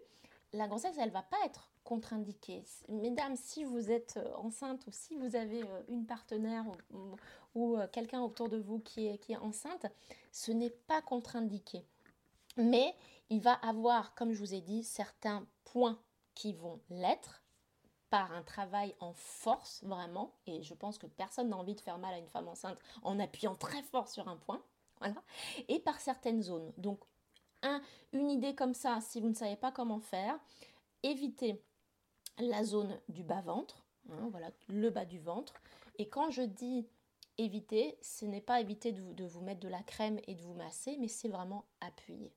la 0.54 0.68
grossesse, 0.68 0.96
elle 1.00 1.12
va 1.12 1.22
pas 1.22 1.38
être 1.46 1.70
contre-indiquée. 1.84 2.64
Mesdames, 2.90 3.36
si 3.36 3.64
vous 3.64 3.92
êtes 3.92 4.20
enceinte 4.38 4.88
ou 4.88 4.92
si 4.92 5.16
vous 5.16 5.36
avez 5.36 5.64
une 5.88 6.06
partenaire 6.06 6.66
ou, 7.54 7.78
quelqu'un 7.92 8.22
autour 8.22 8.50
de 8.50 8.58
vous 8.58 8.80
qui 8.80 9.08
est, 9.08 9.18
qui 9.20 9.34
est 9.34 9.38
enceinte, 9.38 9.86
ce 10.32 10.52
n'est 10.52 10.72
pas 10.72 11.02
contre-indiqué. 11.02 11.86
Mais 12.58 12.96
il 13.30 13.42
va 13.42 13.54
avoir, 13.54 14.16
comme 14.16 14.34
je 14.34 14.40
vous 14.40 14.54
ai 14.54 14.62
dit, 14.62 14.84
certains 14.84 15.46
qui 16.34 16.54
vont 16.54 16.80
l'être 16.90 17.44
par 18.10 18.32
un 18.32 18.44
travail 18.44 18.96
en 19.00 19.14
force 19.14 19.84
vraiment, 19.84 20.34
et 20.46 20.64
je 20.64 20.74
pense 20.74 20.98
que 20.98 21.08
personne 21.08 21.50
n'a 21.50 21.58
envie 21.58 21.76
de 21.76 21.82
faire 21.82 21.98
mal 21.98 22.14
à 22.14 22.18
une 22.18 22.30
femme 22.30 22.48
enceinte 22.48 22.80
en 23.02 23.20
appuyant 23.20 23.56
très 23.56 23.82
fort 23.84 24.08
sur 24.08 24.28
un 24.28 24.38
point, 24.38 24.64
voilà, 25.00 25.22
et 25.68 25.80
par 25.80 26.00
certaines 26.00 26.42
zones. 26.42 26.72
Donc, 26.78 27.00
un, 27.62 27.82
une 28.14 28.30
idée 28.30 28.56
comme 28.56 28.74
ça, 28.74 29.02
si 29.02 29.20
vous 29.20 29.30
ne 29.30 29.34
savez 29.34 29.56
pas 29.56 29.72
comment 29.72 30.00
faire, 30.00 30.40
évitez 31.04 31.62
la 32.38 32.64
zone 32.64 33.00
du 33.10 33.24
bas-ventre, 33.24 33.84
hein, 34.10 34.30
voilà, 34.32 34.52
le 34.68 34.90
bas 34.90 35.06
du 35.06 35.20
ventre, 35.20 35.54
et 35.98 36.08
quand 36.08 36.30
je 36.30 36.44
dis 36.44 36.88
éviter, 37.38 37.98
ce 38.02 38.26
n'est 38.26 38.42
pas 38.42 38.62
éviter 38.62 38.92
de 38.92 39.02
vous, 39.02 39.14
de 39.14 39.26
vous 39.26 39.42
mettre 39.42 39.60
de 39.60 39.68
la 39.68 39.84
crème 39.84 40.20
et 40.28 40.36
de 40.36 40.42
vous 40.42 40.54
masser, 40.54 40.96
mais 41.00 41.08
c'est 41.08 41.28
vraiment 41.28 41.66
appuyer. 41.82 42.32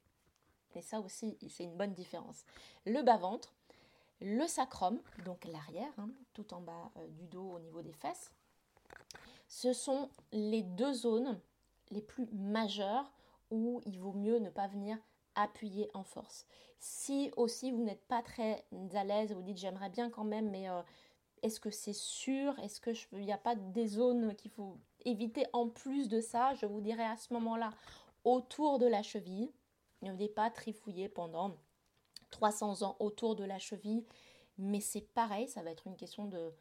Et 0.74 0.82
ça 0.82 1.00
aussi, 1.00 1.36
c'est 1.48 1.64
une 1.64 1.76
bonne 1.76 1.94
différence. 1.94 2.44
Le 2.86 3.02
bas-ventre, 3.02 3.54
le 4.20 4.46
sacrum, 4.46 5.00
donc 5.24 5.44
l'arrière, 5.44 5.92
hein, 5.98 6.10
tout 6.34 6.52
en 6.54 6.60
bas 6.60 6.90
euh, 6.96 7.06
du 7.08 7.26
dos 7.26 7.52
au 7.52 7.58
niveau 7.60 7.82
des 7.82 7.92
fesses, 7.92 8.32
ce 9.48 9.72
sont 9.72 10.10
les 10.32 10.62
deux 10.62 10.92
zones 10.92 11.40
les 11.90 12.02
plus 12.02 12.26
majeures 12.32 13.10
où 13.50 13.80
il 13.86 13.98
vaut 13.98 14.12
mieux 14.12 14.38
ne 14.38 14.50
pas 14.50 14.66
venir 14.66 14.98
appuyer 15.34 15.90
en 15.94 16.02
force. 16.02 16.46
Si 16.80 17.30
aussi 17.36 17.70
vous 17.70 17.82
n'êtes 17.82 18.04
pas 18.06 18.22
très 18.22 18.64
à 18.94 19.04
l'aise, 19.04 19.32
vous 19.32 19.42
dites 19.42 19.56
j'aimerais 19.56 19.88
bien 19.88 20.10
quand 20.10 20.24
même, 20.24 20.50
mais 20.50 20.68
euh, 20.68 20.82
est-ce 21.42 21.60
que 21.60 21.70
c'est 21.70 21.94
sûr? 21.94 22.58
Est-ce 22.60 22.80
qu'il 22.80 23.20
n'y 23.20 23.32
a 23.32 23.38
pas 23.38 23.54
des 23.54 23.86
zones 23.86 24.34
qu'il 24.34 24.50
faut 24.50 24.76
éviter 25.04 25.46
en 25.52 25.68
plus 25.68 26.08
de 26.08 26.20
ça? 26.20 26.54
Je 26.54 26.66
vous 26.66 26.80
dirais 26.80 27.06
à 27.06 27.16
ce 27.16 27.32
moment-là 27.34 27.70
autour 28.24 28.78
de 28.78 28.86
la 28.86 29.02
cheville, 29.02 29.50
ne 30.02 30.12
venez 30.12 30.28
pas 30.28 30.50
trifouiller 30.50 31.08
pendant 31.08 31.56
300 32.30 32.82
ans 32.82 32.96
autour 33.00 33.36
de 33.36 33.44
la 33.44 33.58
cheville, 33.58 34.04
mais 34.58 34.80
c'est 34.80 35.00
pareil, 35.00 35.48
ça 35.48 35.62
va 35.62 35.70
être 35.70 35.86
une 35.86 35.96
question 35.96 36.26
de, 36.26 36.52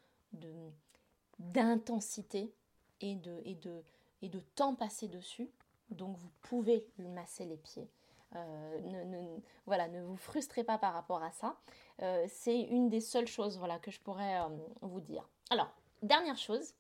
d'intensité 1.40 2.54
et 3.02 3.16
de, 3.16 3.42
et, 3.46 3.56
de, 3.56 3.84
et 4.22 4.30
de 4.30 4.40
temps 4.56 4.76
passé 4.76 5.08
dessus. 5.08 5.50
Donc 5.90 6.18
vous 6.18 6.30
pouvez 6.42 6.86
lui 6.98 7.08
masser 7.08 7.46
les 7.46 7.58
pieds. 7.58 7.88
Euh, 8.36 8.80
ne, 8.82 9.40
voilà, 9.66 9.88
ne 9.88 10.02
vous 10.02 10.18
frustrez 10.18 10.64
pas 10.64 10.78
par 10.78 10.94
rapport 10.94 11.24
à 11.24 11.32
ça. 11.32 11.58
Euh, 12.02 12.26
c'est 12.28 12.62
une 12.62 12.90
des 12.90 13.02
seules 13.02 13.28
choses 13.28 13.58
voilà, 13.58 13.80
que 13.80 13.92
je 13.92 14.00
pourrais 14.02 14.42
euh, 14.42 14.48
vous 14.82 15.00
dire. 15.00 15.28
Alors, 15.50 15.70
dernière 16.02 16.38
chose, 16.38 16.74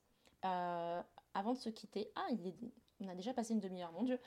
avant 0.43 1.53
de 1.53 1.57
se 1.57 1.69
quitter. 1.69 2.09
Ah, 2.15 2.25
il 2.31 2.47
est... 2.47 2.55
on 3.01 3.07
a 3.07 3.15
déjà 3.15 3.33
passé 3.33 3.53
une 3.53 3.59
demi-heure, 3.59 3.91
mon 3.91 4.03
Dieu. 4.03 4.19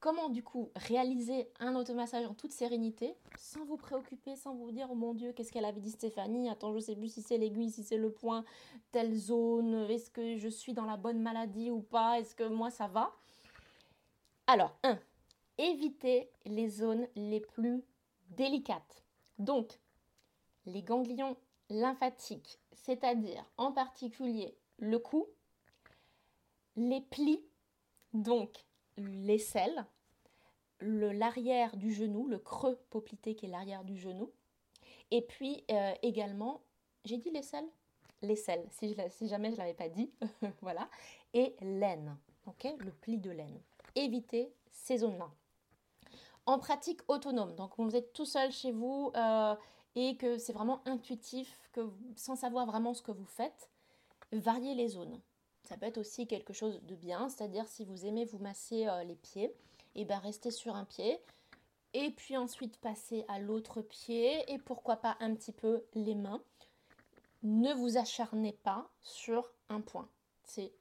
Comment 0.00 0.30
du 0.30 0.42
coup 0.42 0.70
réaliser 0.76 1.50
un 1.60 1.74
automassage 1.74 2.24
en 2.24 2.32
toute 2.32 2.52
sérénité, 2.52 3.14
sans 3.38 3.66
vous 3.66 3.76
préoccuper, 3.76 4.34
sans 4.34 4.54
vous 4.54 4.72
dire, 4.72 4.88
oh 4.90 4.94
mon 4.94 5.12
Dieu, 5.12 5.32
qu'est-ce 5.32 5.52
qu'elle 5.52 5.66
avait 5.66 5.80
dit 5.80 5.90
Stéphanie? 5.90 6.48
Attends, 6.48 6.72
je 6.72 6.78
sais 6.78 6.96
plus 6.96 7.12
si 7.12 7.20
c'est 7.20 7.36
l'aiguille, 7.36 7.70
si 7.70 7.84
c'est 7.84 7.98
le 7.98 8.10
point, 8.10 8.42
telle 8.92 9.14
zone, 9.14 9.90
est-ce 9.90 10.10
que 10.10 10.38
je 10.38 10.48
suis 10.48 10.72
dans 10.72 10.86
la 10.86 10.96
bonne 10.96 11.20
maladie 11.20 11.70
ou 11.70 11.82
pas, 11.82 12.18
est-ce 12.18 12.34
que 12.34 12.44
moi 12.44 12.70
ça 12.70 12.88
va? 12.88 13.14
Alors, 14.46 14.74
1. 14.84 14.98
Évitez 15.58 16.30
les 16.46 16.70
zones 16.70 17.06
les 17.14 17.40
plus 17.40 17.84
délicates. 18.30 19.04
Donc, 19.38 19.78
les 20.64 20.82
ganglions 20.82 21.36
lymphatiques, 21.68 22.58
c'est-à-dire 22.72 23.44
en 23.58 23.70
particulier 23.70 24.56
le 24.78 24.98
cou, 24.98 25.26
les 26.76 27.02
plis, 27.02 27.44
donc 28.14 28.64
l'aisselle, 29.00 29.86
l'arrière 30.80 31.76
du 31.76 31.92
genou, 31.92 32.26
le 32.26 32.38
creux 32.38 32.78
poplité 32.90 33.34
qui 33.34 33.46
est 33.46 33.50
l'arrière 33.50 33.84
du 33.84 33.96
genou, 33.96 34.30
et 35.10 35.22
puis 35.22 35.64
euh, 35.70 35.92
également, 36.02 36.60
j'ai 37.04 37.18
dit 37.18 37.30
l'aisselle 37.30 37.68
L'aisselle, 38.22 38.66
si, 38.70 38.94
si 39.12 39.28
jamais 39.28 39.48
je 39.48 39.54
ne 39.54 39.60
l'avais 39.60 39.72
pas 39.72 39.88
dit, 39.88 40.12
voilà, 40.60 40.90
et 41.32 41.56
l'aine, 41.62 42.18
le 42.78 42.90
pli 42.90 43.18
de 43.18 43.30
l'aine. 43.30 43.60
Évitez 43.94 44.52
ces 44.70 44.98
zones-là. 44.98 45.30
En 46.46 46.58
pratique 46.58 47.00
autonome, 47.08 47.54
donc 47.54 47.72
vous 47.78 47.94
êtes 47.94 48.12
tout 48.12 48.24
seul 48.24 48.50
chez 48.50 48.72
vous 48.72 49.12
euh, 49.14 49.54
et 49.94 50.16
que 50.16 50.38
c'est 50.38 50.52
vraiment 50.52 50.80
intuitif, 50.86 51.70
que 51.72 51.88
sans 52.16 52.36
savoir 52.36 52.66
vraiment 52.66 52.94
ce 52.94 53.02
que 53.02 53.12
vous 53.12 53.26
faites, 53.26 53.70
variez 54.32 54.74
les 54.74 54.88
zones. 54.88 55.20
Ça 55.70 55.76
peut 55.76 55.86
être 55.86 55.98
aussi 55.98 56.26
quelque 56.26 56.52
chose 56.52 56.82
de 56.82 56.96
bien, 56.96 57.28
c'est-à-dire 57.28 57.68
si 57.68 57.84
vous 57.84 58.04
aimez 58.04 58.24
vous 58.24 58.40
masser 58.40 58.88
euh, 58.88 59.04
les 59.04 59.14
pieds, 59.14 59.44
et 59.94 60.00
eh 60.00 60.04
ben 60.04 60.18
restez 60.18 60.50
sur 60.50 60.74
un 60.74 60.84
pied 60.84 61.20
et 61.94 62.10
puis 62.10 62.36
ensuite 62.36 62.76
passez 62.78 63.24
à 63.28 63.38
l'autre 63.38 63.80
pied 63.80 64.52
et 64.52 64.58
pourquoi 64.58 64.96
pas 64.96 65.16
un 65.20 65.32
petit 65.32 65.52
peu 65.52 65.84
les 65.94 66.16
mains. 66.16 66.42
Ne 67.44 67.72
vous 67.72 67.96
acharnez 67.98 68.52
pas 68.52 68.90
sur 69.00 69.48
un 69.68 69.80
point. 69.80 70.08
C'est 70.42 70.72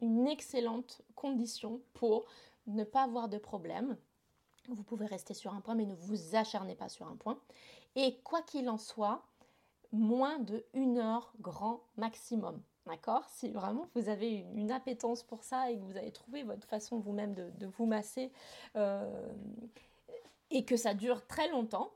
une 0.00 0.28
excellente 0.28 1.02
condition 1.16 1.80
pour 1.92 2.24
ne 2.68 2.84
pas 2.84 3.02
avoir 3.02 3.28
de 3.28 3.38
problème. 3.38 3.96
Vous 4.68 4.84
pouvez 4.84 5.06
rester 5.06 5.34
sur 5.34 5.54
un 5.54 5.60
point, 5.60 5.74
mais 5.74 5.86
ne 5.86 5.96
vous 5.96 6.36
acharnez 6.36 6.76
pas 6.76 6.88
sur 6.88 7.08
un 7.08 7.16
point. 7.16 7.40
Et 7.96 8.20
quoi 8.20 8.42
qu'il 8.42 8.68
en 8.70 8.78
soit, 8.78 9.26
moins 9.90 10.38
de 10.38 10.64
une 10.72 10.98
heure 10.98 11.32
grand 11.40 11.82
maximum. 11.96 12.62
D'accord 12.90 13.24
Si 13.28 13.50
vraiment 13.50 13.86
vous 13.94 14.08
avez 14.08 14.44
une, 14.56 14.72
appétence 14.72 15.22
pour 15.22 15.44
ça 15.44 15.70
et 15.70 15.76
que 15.76 15.82
vous 15.82 15.96
avez 15.96 16.10
trouvé 16.10 16.42
votre 16.42 16.66
façon 16.66 16.98
vous-même 16.98 17.34
de, 17.34 17.66
vous 17.66 17.86
masser 17.86 18.32
euh, 18.74 19.32
et 20.50 20.64
que 20.64 20.76
ça 20.76 20.92
dure 20.92 21.24
très 21.28 21.48
longtemps, 21.50 21.92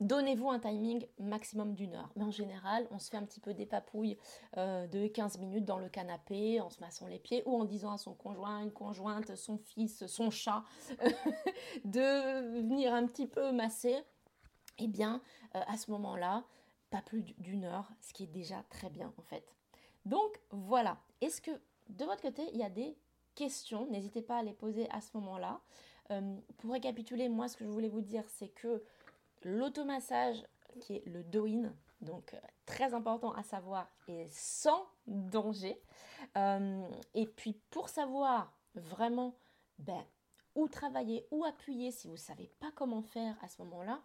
donnez-vous 0.00 0.48
un 0.50 0.58
timing 0.58 1.06
maximum 1.18 1.74
d'une 1.74 1.94
heure. 1.94 2.10
Mais 2.16 2.24
en 2.24 2.30
général, 2.30 2.86
on 2.92 2.98
se 2.98 3.10
fait 3.10 3.18
un 3.18 3.24
petit 3.24 3.40
peu 3.40 3.52
des 3.52 3.66
papouilles 3.66 4.16
euh, 4.56 4.86
de 4.86 5.06
15 5.06 5.36
minutes 5.38 5.66
dans 5.66 5.78
le 5.78 5.90
canapé 5.90 6.62
en 6.62 6.70
se 6.70 6.80
massant 6.80 7.06
les 7.08 7.18
pieds 7.18 7.42
ou 7.44 7.60
en 7.60 7.66
disant 7.66 7.92
à 7.92 7.98
son 7.98 8.14
conjoint, 8.14 8.62
une 8.62 8.72
conjointe, 8.72 9.36
son 9.36 9.58
fils, 9.58 10.06
son 10.06 10.30
chat 10.30 10.64
de 11.84 12.54
venir 12.54 12.94
un 12.94 13.06
petit 13.06 13.26
peu 13.26 13.52
masser. 13.52 14.02
Eh 14.78 14.88
bien, 14.88 15.20
euh, 15.56 15.60
à 15.66 15.76
ce 15.76 15.90
moment-là, 15.90 16.44
pas 16.88 17.02
plus 17.02 17.22
d'une 17.22 17.64
heure, 17.64 17.92
ce 18.00 18.14
qui 18.14 18.24
est 18.24 18.32
déjà 18.32 18.64
très 18.70 18.88
bien 18.88 19.12
en 19.18 19.22
fait. 19.22 19.44
Donc 20.04 20.40
voilà, 20.50 20.98
est-ce 21.20 21.40
que 21.40 21.50
de 21.88 22.04
votre 22.04 22.22
côté, 22.22 22.42
il 22.52 22.58
y 22.58 22.64
a 22.64 22.70
des 22.70 22.96
questions? 23.34 23.86
N'hésitez 23.86 24.22
pas 24.22 24.38
à 24.38 24.42
les 24.42 24.52
poser 24.52 24.90
à 24.90 25.00
ce 25.00 25.10
moment-là. 25.14 25.60
Euh, 26.10 26.36
pour 26.58 26.72
récapituler, 26.72 27.28
moi, 27.28 27.48
ce 27.48 27.56
que 27.56 27.64
je 27.64 27.70
voulais 27.70 27.88
vous 27.88 28.00
dire, 28.00 28.24
c'est 28.28 28.48
que 28.48 28.82
l'automassage, 29.44 30.44
qui 30.80 30.96
est 30.96 31.06
le 31.06 31.22
do-in, 31.22 31.72
donc 32.00 32.34
euh, 32.34 32.38
très 32.66 32.94
important 32.94 33.32
à 33.32 33.42
savoir, 33.42 33.88
est 34.08 34.28
sans 34.30 34.86
danger. 35.06 35.80
Euh, 36.36 36.88
et 37.14 37.26
puis 37.26 37.54
pour 37.70 37.88
savoir 37.88 38.52
vraiment 38.74 39.34
ben, 39.78 40.04
où 40.54 40.68
travailler, 40.68 41.26
où 41.30 41.44
appuyer, 41.44 41.90
si 41.90 42.08
vous 42.08 42.14
ne 42.14 42.18
savez 42.18 42.50
pas 42.60 42.70
comment 42.74 43.02
faire 43.02 43.36
à 43.42 43.48
ce 43.48 43.62
moment-là, 43.62 44.00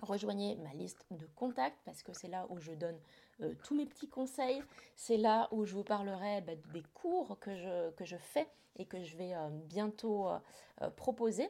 rejoignez 0.00 0.56
ma 0.56 0.72
liste 0.74 1.06
de 1.10 1.26
contacts 1.34 1.78
parce 1.84 2.02
que 2.02 2.12
c'est 2.12 2.28
là 2.28 2.46
où 2.50 2.58
je 2.58 2.72
donne 2.72 2.98
euh, 3.42 3.54
tous 3.64 3.74
mes 3.74 3.86
petits 3.86 4.08
conseils. 4.08 4.62
C'est 4.96 5.16
là 5.16 5.48
où 5.50 5.64
je 5.64 5.74
vous 5.74 5.84
parlerai 5.84 6.40
bah, 6.40 6.54
des 6.72 6.82
cours 6.94 7.38
que 7.38 7.54
je, 7.54 7.90
que 7.92 8.04
fais 8.04 8.48
et 8.76 8.86
que 8.86 9.02
je 9.02 9.16
vais 9.16 9.34
euh, 9.34 9.48
bientôt 9.50 10.28
euh, 10.28 10.90
proposer 10.96 11.48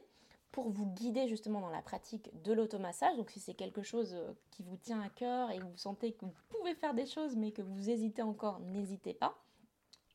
pour 0.52 0.70
vous 0.70 0.86
guider 0.86 1.28
justement 1.28 1.60
dans 1.60 1.70
la 1.70 1.82
pratique 1.82 2.30
de 2.42 2.52
l'automassage. 2.52 3.16
Donc 3.16 3.30
si 3.30 3.40
c'est 3.40 3.54
quelque 3.54 3.82
chose 3.82 4.16
qui 4.50 4.62
vous 4.62 4.76
tient 4.76 5.00
à 5.02 5.10
cœur 5.10 5.50
et 5.50 5.58
vous 5.58 5.76
sentez 5.76 6.12
que 6.12 6.24
vous 6.24 6.32
pouvez 6.48 6.74
faire 6.74 6.94
des 6.94 7.06
choses 7.06 7.36
mais 7.36 7.52
que 7.52 7.62
vous 7.62 7.90
hésitez 7.90 8.22
encore, 8.22 8.60
n'hésitez 8.60 9.12
pas. 9.12 9.36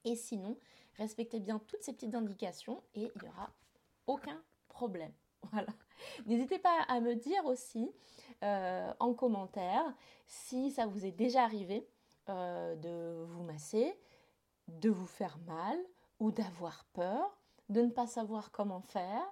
Et 0.04 0.16
sinon, 0.16 0.58
respectez 0.98 1.40
bien 1.40 1.60
toutes 1.68 1.84
ces 1.84 1.94
petites 1.94 2.16
indications 2.16 2.82
et 2.96 3.12
il 3.16 3.22
n'y 3.22 3.30
aura 3.30 3.52
aucun 4.08 4.42
problème. 4.68 5.12
N'hésitez 6.26 6.60
pas 6.60 6.82
à 6.88 7.00
me 7.00 7.16
dire 7.16 7.46
aussi 7.46 7.92
euh, 8.44 8.94
en 9.00 9.14
commentaire 9.14 9.84
si 10.26 10.72
ça 10.72 10.86
vous 10.86 11.06
est 11.06 11.12
déjà 11.12 11.44
arrivé 11.44 11.88
euh, 12.30 12.76
de 12.76 13.24
vous 13.26 13.44
masser, 13.44 13.96
de 14.68 14.90
vous 14.90 15.06
faire 15.06 15.38
mal 15.46 15.78
ou 16.20 16.32
d'avoir 16.32 16.86
peur, 16.94 17.38
de 17.70 17.82
ne 17.82 17.90
pas 17.90 18.08
savoir 18.08 18.52
comment 18.52 18.82
faire, 18.82 19.24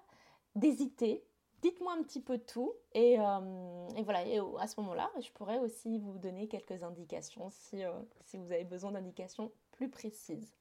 d'hésiter. 0.55 1.23
Dites-moi 1.61 1.93
un 1.93 2.03
petit 2.03 2.21
peu 2.21 2.37
tout 2.37 2.73
et, 2.93 3.19
euh, 3.19 3.87
voilà, 4.03 4.25
et 4.25 4.39
à 4.59 4.67
ce 4.67 4.79
moment-là, 4.79 5.11
je 5.19 5.29
pourrais 5.31 5.59
aussi 5.59 5.99
vous 5.99 6.17
donner 6.17 6.47
quelques 6.47 6.83
indications 6.83 7.49
si, 7.49 7.81
si 8.25 8.37
vous 8.37 8.51
avez 8.51 8.63
besoin 8.63 8.91
d'indications 8.91 9.51
plus 9.71 9.89
précises. 9.89 10.53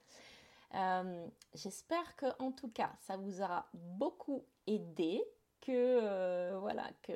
J'espère 1.54 2.16
que 2.16 2.26
en 2.40 2.52
tout 2.52 2.68
cas 2.68 2.92
ça 3.00 3.16
vous 3.16 3.40
aura 3.40 3.66
beaucoup 3.72 4.44
aidé 4.66 5.24
euh, 5.72 6.58
voilà 6.60 6.90
que 7.02 7.12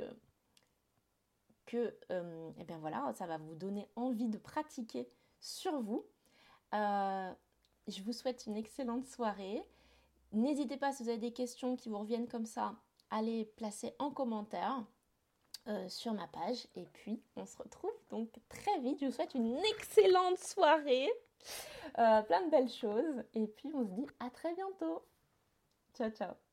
que 1.66 1.94
euh, 2.10 2.50
eh 2.58 2.64
bien 2.64 2.78
voilà 2.78 3.12
ça 3.14 3.26
va 3.26 3.38
vous 3.38 3.54
donner 3.54 3.88
envie 3.96 4.28
de 4.28 4.38
pratiquer 4.38 5.08
sur 5.40 5.80
vous. 5.80 6.04
Euh, 6.74 7.32
je 7.88 8.02
vous 8.02 8.12
souhaite 8.12 8.46
une 8.46 8.56
excellente 8.56 9.06
soirée. 9.06 9.62
N'hésitez 10.32 10.76
pas 10.76 10.92
si 10.92 11.02
vous 11.02 11.08
avez 11.08 11.18
des 11.18 11.32
questions 11.32 11.76
qui 11.76 11.88
vous 11.88 11.98
reviennent 11.98 12.28
comme 12.28 12.46
ça 12.46 12.74
à 13.10 13.22
les 13.22 13.44
placer 13.44 13.94
en 13.98 14.10
commentaire 14.10 14.84
sur 15.88 16.12
ma 16.12 16.26
page. 16.26 16.66
Et 16.74 16.86
puis 16.86 17.22
on 17.36 17.44
se 17.44 17.56
retrouve 17.56 17.92
donc 18.10 18.30
très 18.48 18.80
vite. 18.80 18.98
Je 19.00 19.06
vous 19.06 19.12
souhaite 19.12 19.34
une 19.34 19.58
excellente 19.58 20.38
soirée. 20.38 21.08
Plein 21.94 22.46
de 22.46 22.50
belles 22.50 22.70
choses. 22.70 23.22
Et 23.34 23.46
puis 23.46 23.70
on 23.74 23.84
se 23.84 23.92
dit 23.92 24.06
à 24.20 24.30
très 24.30 24.54
bientôt. 24.54 25.04
Ciao 25.94 26.10
ciao 26.10 26.51